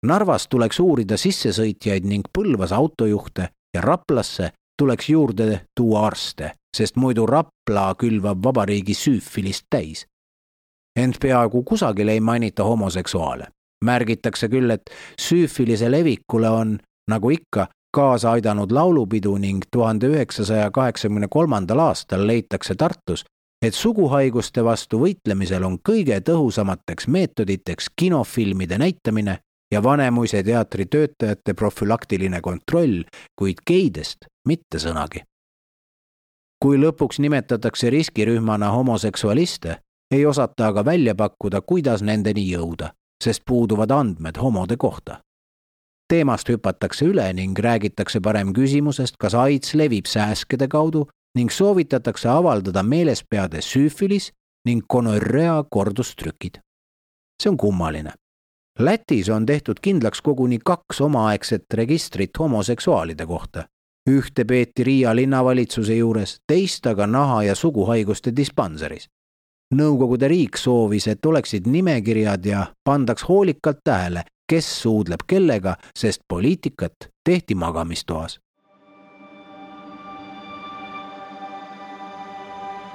[0.08, 7.26] Narvas tuleks uurida sissesõitjaid ning Põlvas autojuhte ja Raplasse tuleks juurde tuua arste, sest muidu
[7.30, 10.06] Rapla külvab vabariigi süüfilist täis.
[11.00, 13.48] ent peaaegu kusagil ei mainita homoseksuaale.
[13.86, 14.90] märgitakse küll, et
[15.22, 22.76] süüfilise levikule on, nagu ikka, kaasa aidanud laulupidu ning tuhande üheksasaja kaheksakümne kolmandal aastal leitakse
[22.76, 23.26] Tartus,
[23.62, 29.40] et suguhaiguste vastu võitlemisel on kõige tõhusamateks meetoditeks kinofilmide näitamine
[29.71, 33.03] ja Vanemuise teatri töötajate profülaktiline kontroll,
[33.36, 35.23] kuid geidest mitte sõnagi.
[36.62, 39.77] kui lõpuks nimetatakse riskirühmana homoseksualiste,
[40.12, 42.91] ei osata aga välja pakkuda, kuidas nendeni jõuda,
[43.23, 45.21] sest puuduvad andmed homode kohta.
[46.13, 52.84] teemast hüpatakse üle ning räägitakse parem küsimusest, kas AIDS levib sääskede kaudu ning soovitatakse avaldada
[52.84, 54.31] meelespeade süüfilis
[54.65, 56.60] ning gonorrea kordustrükid.
[57.43, 58.12] see on kummaline.
[58.79, 63.63] Lätis on tehtud kindlaks koguni kaks omaaegset registrit homoseksuaalide kohta.
[64.10, 69.07] ühte peeti Riia linnavalitsuse juures, teist aga naha- ja suguhaiguste dispanseris.
[69.75, 76.93] Nõukogude riik soovis, et oleksid nimekirjad ja pandaks hoolikalt tähele, kes suudleb kellega, sest poliitikat
[77.23, 78.39] tehti magamistoas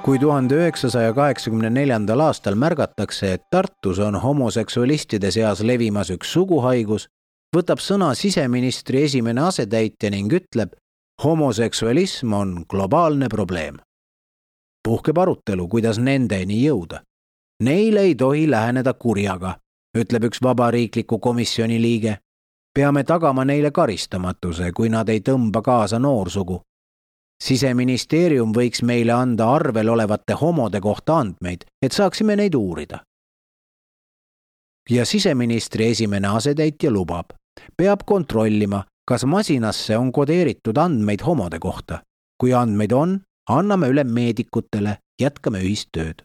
[0.06, 7.08] kui tuhande üheksasaja kaheksakümne neljandal aastal märgatakse, et Tartus on homoseksualistide seas levimas üks suguhaigus,
[7.56, 10.76] võtab sõna siseministri esimene asetäitja ning ütleb,
[11.24, 13.80] homoseksualism on globaalne probleem.
[14.88, 17.02] puhkeb arutelu, kuidas nendeni jõuda.
[17.62, 19.56] Neile ei tohi läheneda kurjaga,
[19.98, 22.18] ütleb üks vabariikliku komisjoni liige.
[22.74, 26.62] peame tagama neile karistamatuse, kui nad ei tõmba kaasa noorsugu
[27.42, 33.00] siseministeerium võiks meile anda arvel olevate homode kohta andmeid, et saaksime neid uurida.
[34.90, 37.32] ja siseministri esimene asetäitja lubab,
[37.76, 42.02] peab kontrollima, kas masinasse on kodeeritud andmeid homode kohta.
[42.40, 46.22] kui andmeid on, anname üle meedikutele, jätkame ühist tööd.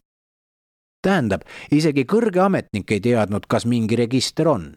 [1.01, 4.75] tähendab, isegi kõrge ametnik ei teadnud, kas mingi register on.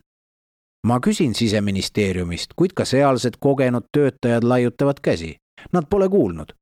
[0.87, 5.37] ma küsin siseministeeriumist, kuid ka sealsed kogenud töötajad laiutavad käsi
[5.73, 6.53] Nad pole kuulnud.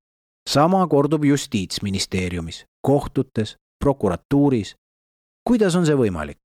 [0.49, 4.77] sama kordub justiitsministeeriumis, kohtutes, prokuratuuris.
[5.49, 6.41] kuidas on see võimalik?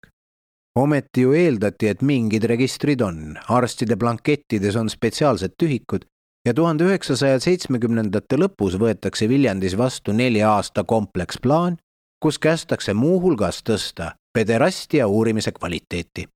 [0.75, 6.05] ometi ju eeldati, et mingid registrid on, arstide blankettides on spetsiaalsed tühikud
[6.45, 11.77] ja tuhande üheksasaja seitsmekümnendate lõpus võetakse Viljandis vastu nelja aasta kompleksplaan,
[12.23, 16.27] kus kästakse muuhulgas tõsta pederastia uurimise kvaliteeti.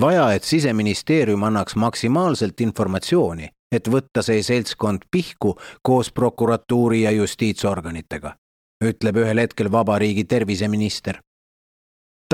[0.00, 8.36] vaja, et siseministeerium annaks maksimaalselt informatsiooni et võtta see seltskond pihku koos prokuratuuri ja justiitsorganitega,
[8.84, 11.20] ütleb ühel hetkel vabariigi terviseminister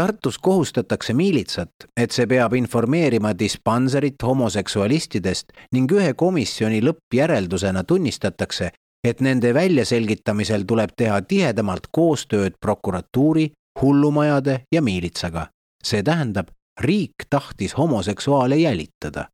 [0.01, 8.69] Tartus kohustatakse miilitsat, et see peab informeerima dispanserit homoseksualistidest ning ühe komisjoni lõppjäreldusena tunnistatakse,
[9.09, 13.47] et nende väljaselgitamisel tuleb teha tihedamalt koostööd prokuratuuri,
[13.81, 15.47] hullumajade ja miilitsaga.
[15.85, 16.49] see tähendab,
[16.81, 19.29] riik tahtis homoseksuaale jälitada.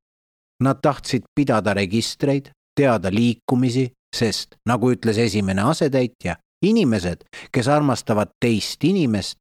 [0.62, 8.84] Nad tahtsid pidada registreid, teada liikumisi, sest nagu ütles esimene asetäitja, inimesed, kes armastavad teist
[8.84, 9.38] inimest,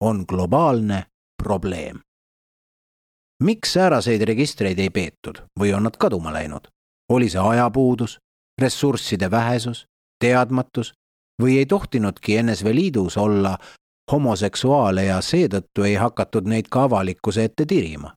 [0.00, 1.04] on globaalne
[1.42, 2.00] probleem.
[3.42, 6.68] miks sääraseid registreid ei peetud või on nad kaduma läinud?
[7.12, 8.18] oli see ajapuudus,
[8.60, 9.86] ressursside vähesus,
[10.24, 10.92] teadmatus
[11.42, 13.58] või ei tohtinudki NSV Liidus olla
[14.12, 18.14] homoseksuaale ja seetõttu ei hakatud neid ka avalikkuse ette tirima?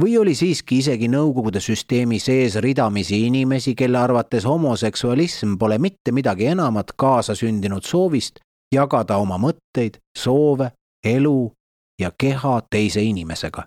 [0.00, 6.46] Või oli siiski isegi Nõukogude süsteemi sees ridamisi inimesi, kelle arvates homoseksualism pole mitte midagi
[6.46, 8.38] enamat kaasasündinud soovist
[8.74, 10.70] jagada oma mõtteid, soove,
[11.04, 11.50] elu
[12.00, 13.66] ja keha teise inimesega.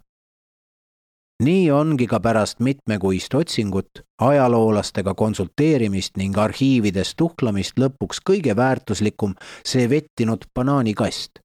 [1.41, 3.89] nii ongi ka pärast mitmekuist otsingut,
[4.21, 9.33] ajaloolastega konsulteerimist ning arhiivides tuhlamist lõpuks kõige väärtuslikum
[9.65, 11.39] see vettinud banaanikast,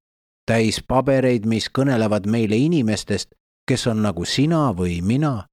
[0.47, 3.33] täis pabereid, mis kõnelevad meile inimestest,
[3.69, 5.47] kes on nagu sina või mina.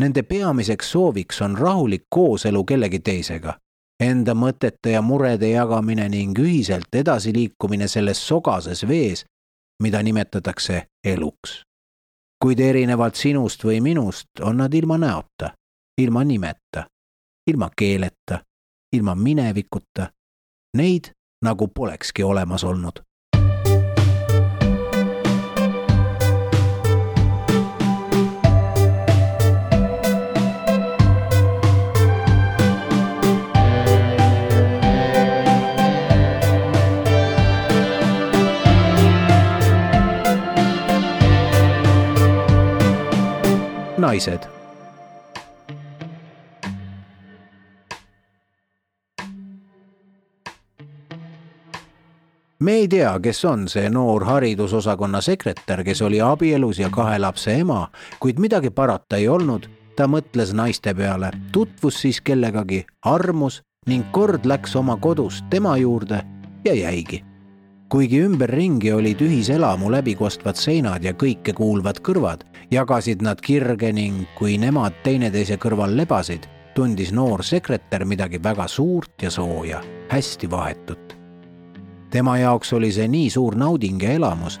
[0.00, 3.54] Nende peamiseks sooviks on rahulik kooselu kellegi teisega,
[4.00, 9.24] enda mõtete ja murede jagamine ning ühiselt edasiliikumine selles sogases vees,
[9.82, 11.62] mida nimetatakse eluks.
[12.44, 15.54] kuid erinevalt sinust või minust on nad ilma näota,
[15.98, 16.84] ilma nimeta,
[17.50, 18.42] ilma keeleta,
[18.92, 20.10] ilma minevikuta.
[20.76, 21.10] Neid
[21.42, 23.00] nagu polekski olemas olnud.
[43.98, 44.56] Naised.
[52.60, 57.54] me ei tea, kes on see noor haridusosakonna sekretär, kes oli abielus ja kahe lapse
[57.54, 57.84] ema,
[58.20, 59.68] kuid midagi parata ei olnud.
[59.96, 66.20] ta mõtles naiste peale, tutvus siis kellegagi, armus ning kord läks oma kodust tema juurde
[66.64, 67.22] ja jäigi
[67.88, 74.96] kuigi ümberringi olid ühiselamu läbikostvad seinad ja kõikekuulvad kõrvad, jagasid nad kirge ning kui nemad
[75.04, 81.16] teineteise kõrval lebasid, tundis noor sekretär midagi väga suurt ja sooja, hästi vahetut.
[82.10, 84.60] tema jaoks oli see nii suur nauding ja elamus,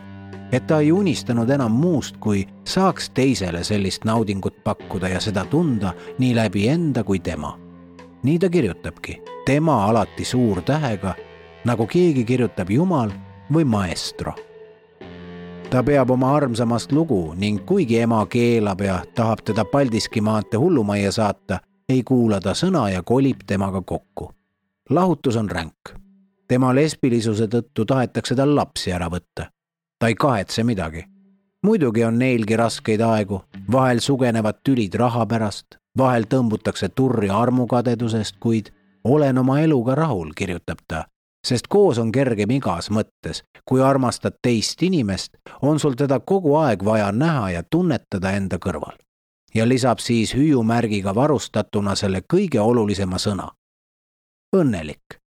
[0.52, 5.94] et ta ei unistanud enam muust, kui saaks teisele sellist naudingut pakkuda ja seda tunda
[6.18, 7.58] nii läbi enda kui tema.
[8.22, 11.14] nii ta kirjutabki, tema alati suurtähega
[11.66, 13.10] nagu keegi kirjutab Jumal
[13.52, 14.34] või maestro.
[15.70, 21.12] ta peab oma armsamast lugu ning kuigi ema keelab ja tahab teda Paldiski maantee hullumajja
[21.12, 24.30] saata, ei kuula ta sõna ja kolib temaga kokku.
[24.90, 25.90] lahutus on ränk.
[26.48, 29.50] tema lesbilisuse tõttu tahetakse tal lapsi ära võtta.
[29.98, 31.04] ta ei kahetse midagi.
[31.62, 35.66] muidugi on neilgi raskeid aegu, vahel sugenevad tülid raha pärast,
[35.98, 38.70] vahel tõmbutakse turri armukadedusest, kuid
[39.04, 41.04] olen oma eluga rahul, kirjutab ta
[41.44, 43.42] sest koos on kergem igas mõttes.
[43.64, 48.96] kui armastad teist inimest, on sul teda kogu aeg vaja näha ja tunnetada enda kõrval.
[49.54, 53.50] ja lisab siis hüüumärgiga varustatuna selle kõige olulisema sõna.
[54.56, 55.26] õnnelik.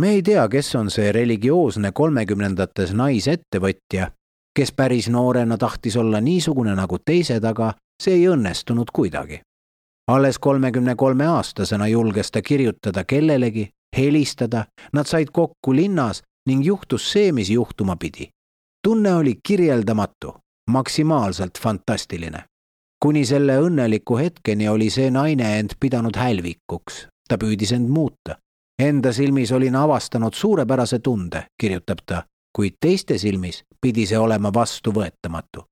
[0.00, 4.10] me ei tea, kes on see religioosne kolmekümnendates naisettevõtja,
[4.56, 9.40] kes päris noorena tahtis olla niisugune nagu teised, aga see ei õnnestunud kuidagi.
[10.08, 17.12] alles kolmekümne kolme aastasena julges ta kirjutada kellelegi, helistada, nad said kokku linnas ning juhtus
[17.12, 18.28] see, mis juhtuma pidi.
[18.82, 20.34] tunne oli kirjeldamatu,
[20.70, 22.44] maksimaalselt fantastiline.
[23.04, 28.36] kuni selle õnneliku hetkeni oli see naine end pidanud hälvikuks, ta püüdis end muuta.
[28.78, 32.22] Enda silmis olin avastanud suurepärase tunde, kirjutab ta,
[32.56, 35.69] kuid teiste silmis pidi see olema vastuvõetamatu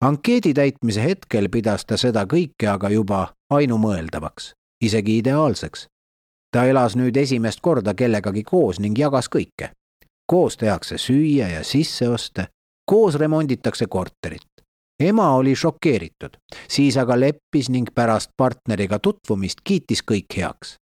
[0.00, 3.20] ankeedi täitmise hetkel pidas ta seda kõike aga juba
[3.52, 5.86] ainumõeldavaks, isegi ideaalseks.
[6.52, 9.70] ta elas nüüd esimest korda kellegagi koos ning jagas kõike.
[10.26, 12.46] koos tehakse süüa ja sisseoste,
[12.86, 14.48] koos remonditakse korterit.
[15.00, 16.36] ema oli šokeeritud,
[16.68, 20.76] siis aga leppis ning pärast partneriga tutvumist kiitis kõik heaks.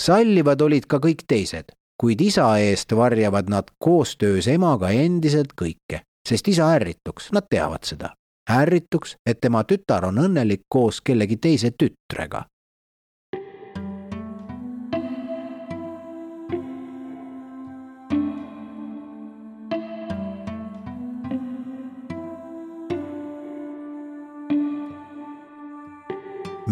[0.00, 1.64] sallivad olid ka kõik teised,
[2.00, 8.14] kuid isa eest varjavad nad koostöös emaga endiselt kõike, sest isa ärrituks, nad teavad seda
[8.50, 12.44] ärrituks, et tema tütar on õnnelik koos kellegi teise tütrega.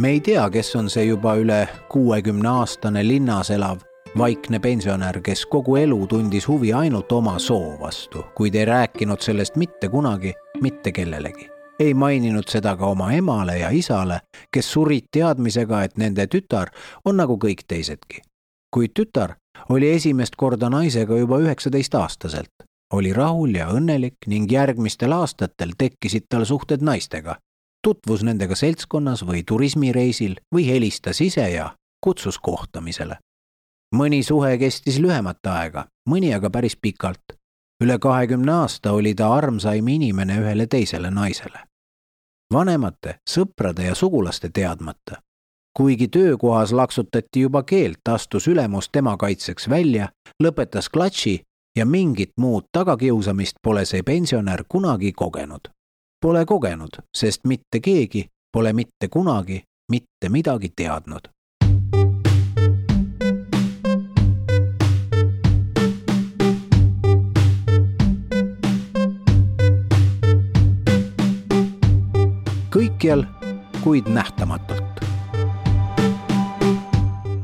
[0.03, 3.85] me ei tea, kes on see juba üle kuuekümne aastane linnas elav
[4.19, 9.57] vaikne pensionär, kes kogu elu tundis huvi ainult oma soo vastu, kuid ei rääkinud sellest
[9.57, 14.21] mitte kunagi mitte kellelegi ei maininud seda ka oma emale ja isale,
[14.53, 16.71] kes surid teadmisega, et nende tütar
[17.05, 18.23] on nagu kõik teisedki.
[18.75, 19.35] kuid tütar
[19.69, 26.45] oli esimest korda naisega juba üheksateistaastaselt, oli rahul ja õnnelik ning järgmistel aastatel tekkisid tal
[26.45, 27.37] suhted naistega.
[27.83, 33.19] tutvus nendega seltskonnas või turismireisil või helistas ise ja kutsus kohtamisele
[33.93, 37.37] mõni suhe kestis lühemat aega, mõni aga päris pikalt.
[37.83, 41.59] Üle kahekümne aasta oli ta armsaim inimene ühele teisele naisele.
[42.53, 45.23] vanemate, sõprade ja sugulaste teadmata.
[45.77, 50.09] kuigi töökohas laksutati juba keelt, astus ülemus tema kaitseks välja,
[50.43, 51.43] lõpetas klatši
[51.77, 55.69] ja mingit muud tagakiusamist pole see pensionär kunagi kogenud.
[56.21, 59.63] Pole kogenud, sest mitte keegi pole mitte kunagi
[59.93, 61.33] mitte midagi teadnud
[72.73, 73.25] kõikjal,
[73.85, 75.01] kuid nähtamatult.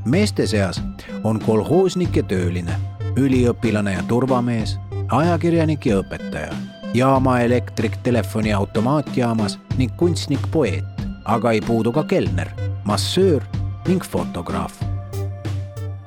[0.04, 0.82] meeste seas
[1.24, 2.78] on kolhoosnik ja tööline,
[3.16, 4.78] üliõpilane ja turvamees,
[5.12, 6.54] ajakirjanik ja õpetaja,
[6.94, 12.48] jaamaelektrik telefoni automaatjaamas ning kunstnik-poeet, aga ei puudu ka kelner,
[12.84, 13.44] massöör
[13.88, 14.72] ning fotograaf.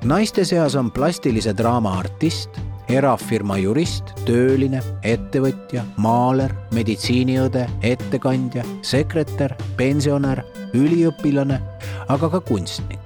[0.03, 2.49] naiste seas on plastilise draama artist
[2.91, 10.43] erafirma jurist, tööline, ettevõtja, maaler, meditsiiniõde, ettekandja, sekretär, pensionär,
[10.75, 11.59] üliõpilane,
[12.11, 12.99] aga ka kunstnik.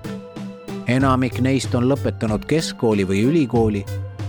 [0.87, 3.85] enamik neist on lõpetanud keskkooli või ülikooli.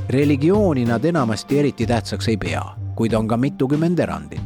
[0.08, 2.62] religiooni nad enamasti eriti tähtsaks ei pea,
[2.94, 4.40] kuid on ka mitukümmend erandit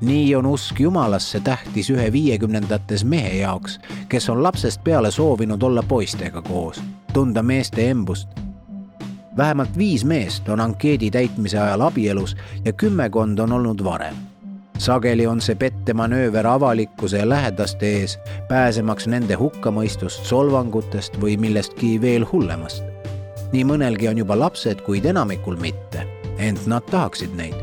[0.00, 5.82] nii on usk Jumalasse tähtis ühe viiekümnendates mehe jaoks, kes on lapsest peale soovinud olla
[5.82, 6.82] poistega koos,
[7.12, 8.28] tunda meeste embust
[9.36, 14.14] vähemalt viis meest on ankeedi täitmise ajal abielus ja kümmekond on olnud varem.
[14.78, 18.18] sageli on see pettemanööver avalikkuse ja lähedaste ees,
[18.48, 22.84] pääsemaks nende hukkamõistust, solvangutest või millestki veel hullemast.
[23.52, 26.06] nii mõnelgi on juba lapsed, kuid enamikul mitte,
[26.38, 27.54] ent nad tahaksid neid.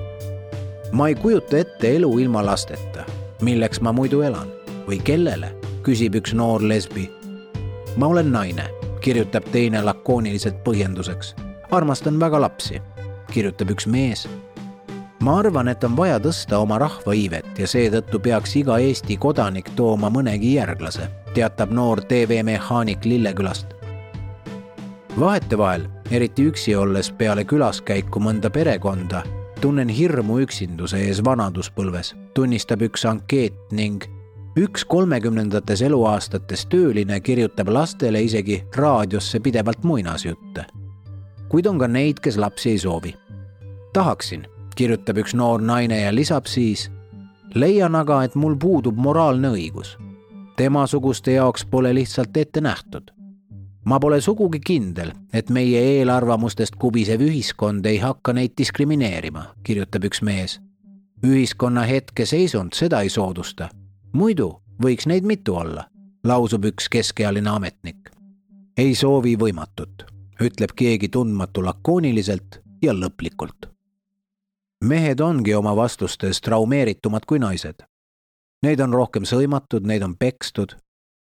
[0.92, 3.06] ma ei kujuta ette elu ilma lasteta,
[3.42, 4.50] milleks ma muidu elan
[4.88, 5.54] või kellele,
[5.84, 7.10] küsib üks noor lesbi.
[7.98, 8.70] ma olen naine
[9.02, 11.36] kirjutab teine lakooniliselt põhjenduseks
[11.72, 12.82] armastan väga lapsi,
[13.32, 14.28] kirjutab üks mees.
[15.20, 19.70] ma arvan, et on vaja tõsta oma rahva iivet ja seetõttu peaks iga Eesti kodanik
[19.76, 23.68] tooma mõnegi järglase, teatab noor TV-mehaanik Lillekülast.
[25.20, 29.24] vahetevahel, eriti üksi olles peale külaskäiku mõnda perekonda,
[29.62, 34.08] tunnen hirmu üksinduse ees vanaduspõlves, tunnistab üks ankeet ning
[34.58, 40.66] üks kolmekümnendates eluaastates tööline kirjutab lastele isegi raadiosse pidevalt muinasjutte
[41.50, 43.16] kuid on ka neid, kes lapsi ei soovi.
[43.94, 44.46] tahaksin,
[44.76, 46.92] kirjutab üks noor naine ja lisab siis.
[47.56, 49.98] leian aga, et mul puudub moraalne õigus.
[50.56, 53.12] temasuguste jaoks pole lihtsalt ette nähtud.
[53.86, 60.22] ma pole sugugi kindel, et meie eelarvamustest kubisev ühiskond ei hakka neid diskrimineerima, kirjutab üks
[60.22, 60.62] mees.
[61.26, 63.70] ühiskonna hetkeseisund seda ei soodusta.
[64.14, 65.90] muidu võiks neid mitu olla,
[66.24, 68.12] lausub üks keskealine ametnik.
[68.78, 73.68] ei soovi võimatut ütleb keegi tundmatu lakooniliselt ja lõplikult.
[74.86, 77.84] mehed ongi oma vastustes traumeeritumad kui naised.
[78.64, 80.76] Neid on rohkem sõimatud, neid on pekstud,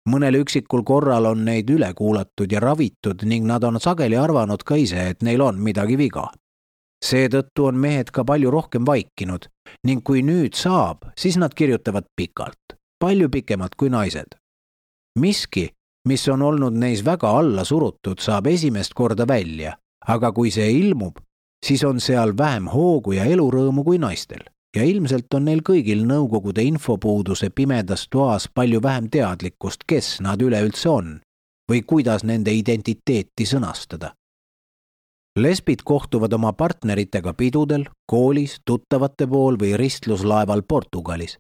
[0.10, 4.76] mõnel üksikul korral on neid üle kuulatud ja ravitud ning nad on sageli arvanud ka
[4.76, 6.32] ise, et neil on midagi viga.
[7.06, 9.48] seetõttu on mehed ka palju rohkem vaikinud
[9.84, 14.36] ning kui nüüd saab, siis nad kirjutavad pikalt, palju pikemalt kui naised.
[15.20, 15.70] miski,
[16.06, 19.76] mis on olnud neis väga alla surutud, saab esimest korda välja,
[20.08, 21.18] aga kui see ilmub,
[21.66, 24.44] siis on seal vähem hoogu ja elurõõmu kui naistel.
[24.76, 30.90] Ja ilmselt on neil kõigil Nõukogude infopuuduse pimedas toas palju vähem teadlikkust, kes nad üleüldse
[30.92, 31.14] on
[31.72, 34.12] või kuidas nende identiteeti sõnastada.
[35.40, 41.38] lesbid kohtuvad oma partneritega pidudel, koolis, tuttavate pool või ristluslaeval Portugalis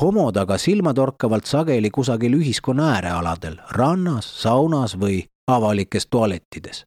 [0.00, 6.84] homod aga silmatorkavalt sageli kusagil ühiskonna äärealadel, rannas, saunas või avalikes tualettides.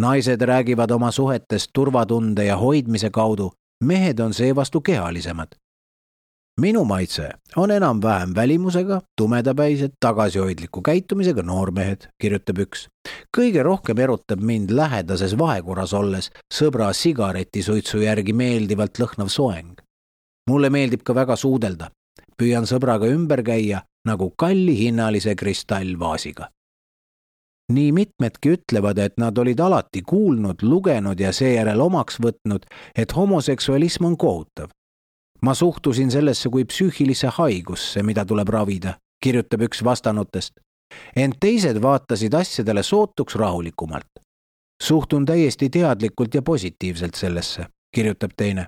[0.00, 3.52] naised räägivad oma suhetest turvatunde ja hoidmise kaudu,
[3.84, 5.48] mehed on seevastu kehalisemad.
[6.60, 12.88] minu maitse on enam-vähem välimusega, tumedapäised, tagasihoidliku käitumisega noormehed, kirjutab üks.
[13.38, 19.86] kõige rohkem erutab mind lähedases vahekorras olles sõbra sigaretisuitsu järgi meeldivalt lõhnav soeng
[20.50, 21.90] mulle meeldib ka väga suudelda,
[22.40, 26.50] püüan sõbraga ümber käia, nagu kallihinnalise kristallvaasiga.
[27.72, 34.04] nii mitmedki ütlevad, et nad olid alati kuulnud, lugenud ja seejärel omaks võtnud, et homoseksualism
[34.04, 34.68] on kohutav.
[35.42, 40.52] ma suhtusin sellesse kui psüühilisse haigusse, mida tuleb ravida, kirjutab üks vastanutest.
[41.16, 44.12] ent teised vaatasid asjadele sootuks rahulikumalt.
[44.82, 48.66] suhtun täiesti teadlikult ja positiivselt sellesse, kirjutab teine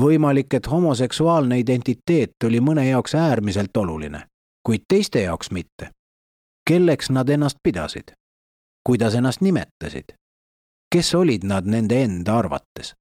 [0.00, 4.26] võimalik, et homoseksuaalne identiteet oli mõne jaoks äärmiselt oluline,
[4.66, 5.90] kuid teiste jaoks mitte.
[6.70, 8.12] kelleks nad ennast pidasid?
[8.86, 10.14] kuidas ennast nimetasid?
[10.92, 12.94] kes olid nad nende enda arvates?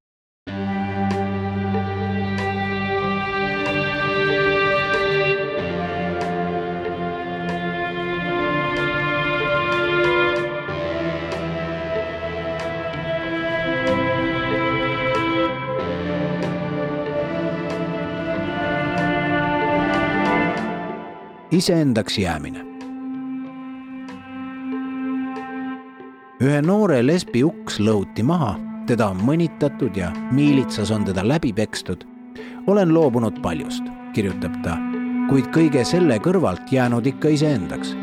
[21.51, 22.65] Iseendaks jäämine.
[26.41, 28.55] ühe noore lesbi uks lõhuti maha,
[28.87, 32.03] teda on mõnitatud ja miilitsas on teda läbi pekstud.
[32.67, 33.83] olen loobunud paljust,
[34.13, 34.77] kirjutab ta,
[35.29, 37.95] kuid kõige selle kõrvalt jäänud ikka iseendaks.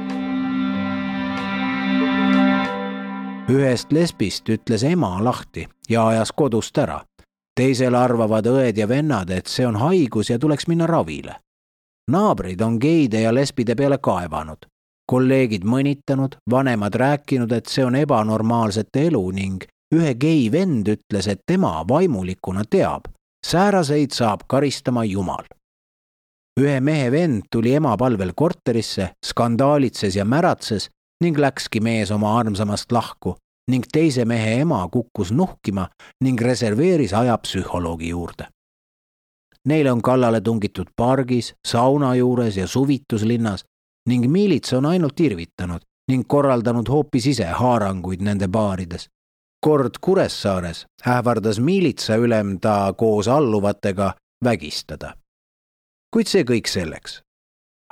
[3.49, 7.03] ühest lesbist ütles ema lahti ja ajas kodust ära
[7.57, 11.37] teisel arvavad õed ja vennad, et see on haigus ja tuleks minna ravile
[12.13, 14.67] naabrid on geide ja lesbide peale kaevanud,
[15.11, 21.43] kolleegid mõnitanud, vanemad rääkinud, et see on ebanormaalsete elu ning ühe gei vend ütles, et
[21.47, 23.11] tema vaimulikuna teab,
[23.47, 25.45] sääraseid saab karistama Jumal.
[26.61, 30.91] ühe mehe vend tuli ema palvel korterisse, skandaalitses ja märatses
[31.25, 33.37] ning läkski mees oma armsamast lahku
[33.71, 35.89] ning teise mehe ema kukkus nuhkima
[36.25, 38.49] ning reserveeris aja psühholoogi juurde
[39.69, 43.65] Neile on kallale tungitud pargis, sauna juures ja suvituslinnas
[44.09, 49.09] ning miilits on ainult irvitanud ning korraldanud hoopis ise haaranguid nende baarides.
[49.67, 55.15] kord Kuressaares ähvardas miilitsaülem ta koos alluvatega vägistada.
[56.15, 57.23] kuid see kõik selleks.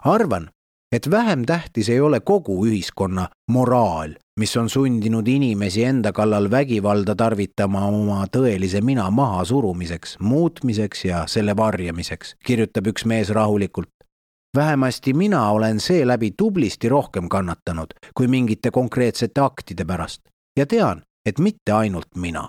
[0.05, 0.51] arvan,
[0.93, 7.15] et vähem tähtis ei ole kogu ühiskonna moraal mis on sundinud inimesi enda kallal vägivalda
[7.15, 13.91] tarvitama oma tõelise mina mahasurumiseks, muutmiseks ja selle varjamiseks, kirjutab üks mees rahulikult.
[14.57, 20.23] vähemasti mina olen seeläbi tublisti rohkem kannatanud kui mingite konkreetsete aktide pärast
[20.59, 22.49] ja tean, et mitte ainult mina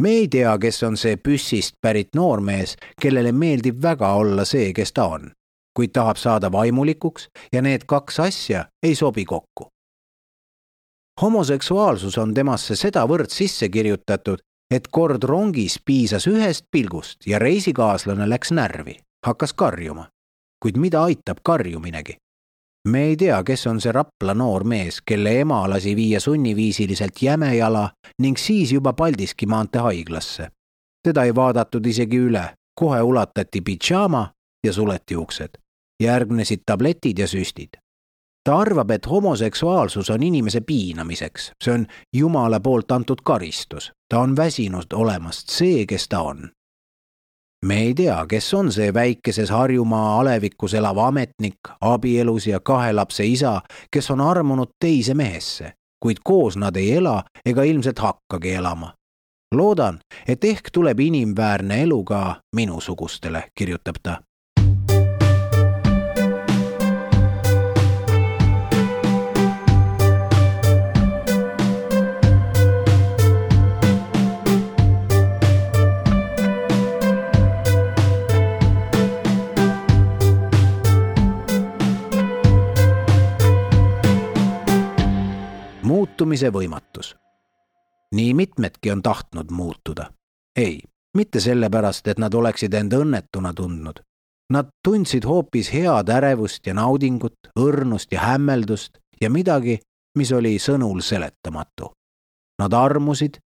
[0.00, 4.92] me ei tea, kes on see püssist pärit noormees, kellele meeldib väga olla see, kes
[4.92, 5.32] ta on,
[5.76, 9.71] kuid tahab saada vaimulikuks ja need kaks asja ei sobi kokku
[11.22, 14.42] homoseksuaalsus on temasse sedavõrd sisse kirjutatud,
[14.74, 20.08] et kord rongis piisas ühest pilgust ja reisikaaslane läks närvi, hakkas karjuma.
[20.62, 22.16] kuid mida aitab karjuminegi?
[22.88, 27.90] me ei tea, kes on see Rapla noor mees, kelle ema lasi viia sunniviisiliselt Jämejala
[28.18, 30.48] ning siis juba Paldiski maantee haiglasse.
[31.02, 34.30] teda ei vaadatud isegi üle, kohe ulatati pidžaama
[34.66, 35.58] ja suleti uksed.
[36.02, 37.81] järgnesid tabletid ja süstid
[38.44, 41.86] ta arvab, et homoseksuaalsus on inimese piinamiseks, see on
[42.16, 46.50] Jumala poolt antud karistus, ta on väsinud olemast see, kes ta on.
[47.66, 53.26] me ei tea, kes on see väikeses Harjumaa alevikus elav ametnik, abielus ja kahe lapse
[53.26, 55.72] isa, kes on armunud teise mehesse,
[56.02, 58.94] kuid koos nad ei ela ega ilmselt hakkagi elama.
[59.54, 64.22] loodan, et ehk tuleb inimväärne elu ka minusugustele, kirjutab ta
[86.22, 87.16] muutumise võimatus.
[88.14, 90.12] nii mitmedki on tahtnud muutuda.
[90.56, 90.80] ei,
[91.16, 94.00] mitte sellepärast, et nad oleksid end õnnetuna tundnud.
[94.52, 99.80] Nad tundsid hoopis head ärevust ja naudingut, õrnust ja hämmeldust ja midagi,
[100.18, 101.90] mis oli sõnul seletamatu.
[102.62, 103.40] Nad armusid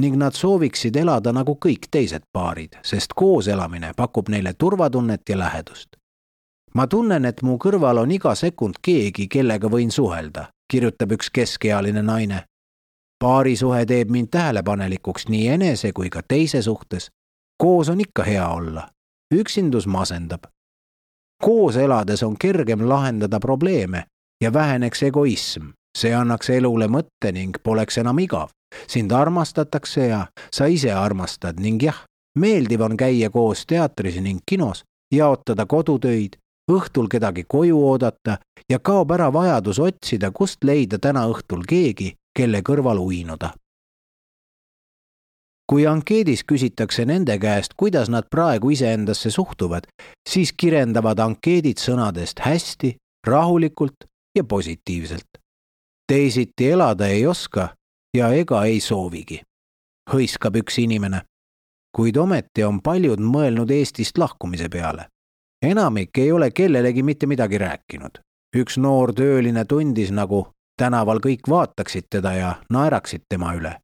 [0.00, 5.38] ning nad sooviksid elada nagu kõik teised paarid, sest koos elamine pakub neile turvatunnet ja
[5.38, 5.96] lähedust.
[6.74, 12.02] ma tunnen, et mu kõrval on iga sekund keegi, kellega võin suhelda, kirjutab üks keskealine
[12.02, 12.44] naine.
[13.24, 17.10] paarisuhe teeb mind tähelepanelikuks nii enese kui ka teise suhtes.
[17.62, 18.88] koos on ikka hea olla,
[19.34, 20.42] üksindus masendab.
[21.42, 24.04] koos elades on kergem lahendada probleeme
[24.42, 25.68] ja väheneks egoism,
[25.98, 28.48] see annaks elule mõtte ning poleks enam igav.
[28.88, 32.04] sind armastatakse ja sa ise armastad ning jah,
[32.38, 38.38] meeldiv on käia koos teatris ning kinos, jaotada kodutöid õhtul kedagi koju oodata
[38.70, 43.54] ja kaob ära vajadus otsida, kust leida täna õhtul keegi, kelle kõrval uinuda.
[45.72, 49.86] kui ankeedis küsitakse nende käest, kuidas nad praegu iseendasse suhtuvad,
[50.28, 52.96] siis kirendavad ankeedid sõnadest hästi,
[53.26, 54.04] rahulikult
[54.36, 55.38] ja positiivselt.
[56.06, 57.74] teisiti elada ei oska
[58.16, 59.42] ja ega ei soovigi,
[60.10, 61.22] hõiskab üks inimene.
[61.96, 65.08] kuid ometi on paljud mõelnud Eestist lahkumise peale.
[65.62, 68.18] Enamik ei ole kellelegi mitte midagi rääkinud.
[68.56, 70.46] üks noor tööline tundis, nagu
[70.76, 73.76] tänaval kõik vaataksid teda ja naeraksid tema üle.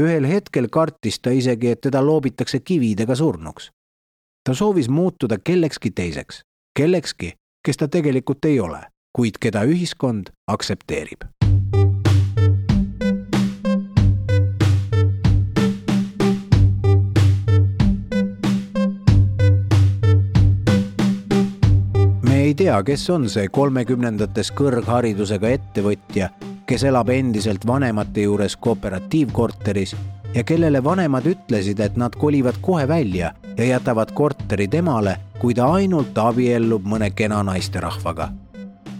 [0.00, 3.70] ühel hetkel kartis ta isegi, et teda loobitakse kividega surnuks.
[4.44, 6.42] ta soovis muutuda kellekski teiseks,
[6.78, 7.32] kellekski,
[7.66, 8.80] kes ta tegelikult ei ole,
[9.12, 11.35] kuid keda ühiskond aktsepteerib
[22.46, 26.28] ei tea, kes on see kolmekümnendates kõrgharidusega ettevõtja,
[26.66, 29.94] kes elab endiselt vanemate juures kooperatiivkorteris
[30.34, 35.72] ja kellele vanemad ütlesid, et nad kolivad kohe välja ja jätavad korteri temale, kui ta
[35.78, 38.30] ainult abiellub mõne kena naisterahvaga.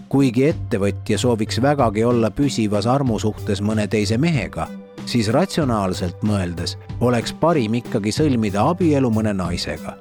[0.09, 4.67] kuigi ettevõtja sooviks vägagi olla püsivas armusuhtes mõne teise mehega,
[5.05, 9.97] siis ratsionaalselt mõeldes oleks parim ikkagi sõlmida abielu mõne naisega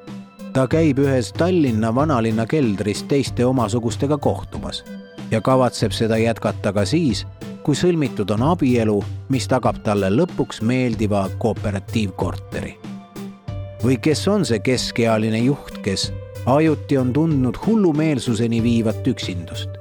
[0.57, 4.79] ta käib ühes Tallinna vanalinna keldris teiste omasugustega kohtumas
[5.31, 7.27] ja kavatseb seda jätkata ka siis,
[7.63, 8.97] kui sõlmitud on abielu,
[9.29, 12.73] mis tagab talle lõpuks meeldiva kooperatiivkorteri.
[13.85, 16.09] või kes on see keskealine juht, kes
[16.47, 19.77] ajuti on tundnud hullumeelsuseni viivat üksindust?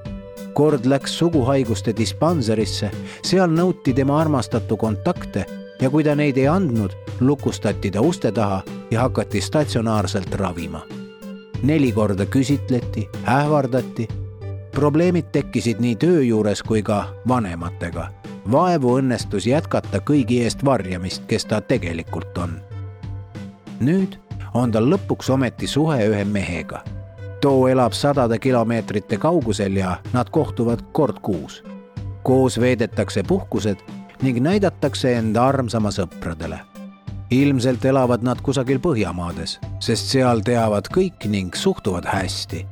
[0.53, 2.91] kord läks suguhaiguste dispanserisse,
[3.23, 5.45] seal nõuti tema armastatu kontakte
[5.81, 8.61] ja kui ta neid ei andnud, lukustati ta uste taha
[8.91, 10.81] ja hakati statsionaarselt ravima.
[11.63, 14.07] neli korda küsitleti, ähvardati.
[14.71, 18.11] probleemid tekkisid nii töö juures kui ka vanematega.
[18.51, 22.61] vaevu õnnestus jätkata kõigi eest varjamist, kes ta tegelikult on.
[23.79, 24.17] nüüd
[24.53, 26.83] on tal lõpuks ometi suhe ühe mehega.
[27.41, 31.63] too elab sadade kilomeetrite kaugusel ja nad kohtuvad kord kuus.
[32.23, 33.77] koos veedetakse puhkused
[34.21, 36.59] ning näidatakse enda armsama sõpradele.
[37.31, 42.65] ilmselt elavad nad kusagil Põhjamaades, sest seal teavad kõik ning suhtuvad hästi.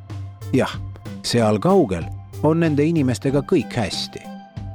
[0.54, 0.80] jah,
[1.24, 2.04] seal kaugel
[2.44, 4.22] on nende inimestega kõik hästi.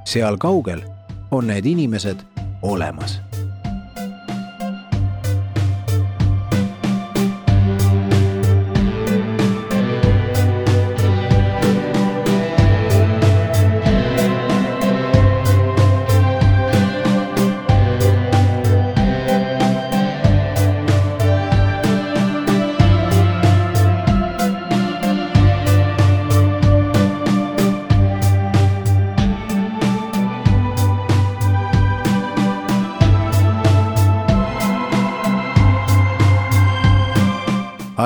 [0.04, 0.82] seal kaugel
[1.30, 2.18] on need inimesed
[2.62, 3.27] olemas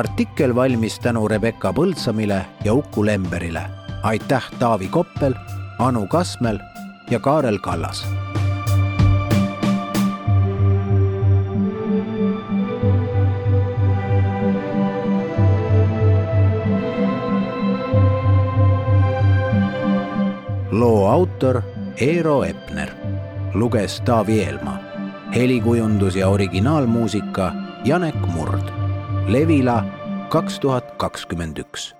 [0.02, 3.62] artikkel valmis tänu Rebecca Põldsamile ja Uku Lemberile.
[4.02, 5.34] aitäh Taavi Koppel,
[5.78, 6.58] Anu Kasmel
[7.10, 8.06] ja Kaarel Kallas.
[20.70, 21.62] loo autor
[21.96, 22.90] Eero Epner,
[23.54, 24.78] luges Taavi Eelmaa,
[25.34, 27.52] helikujundus ja originaalmuusika
[27.84, 28.82] Janek Murd
[29.26, 29.81] Levila
[30.32, 31.90] kaks tuhat kakskümmend üks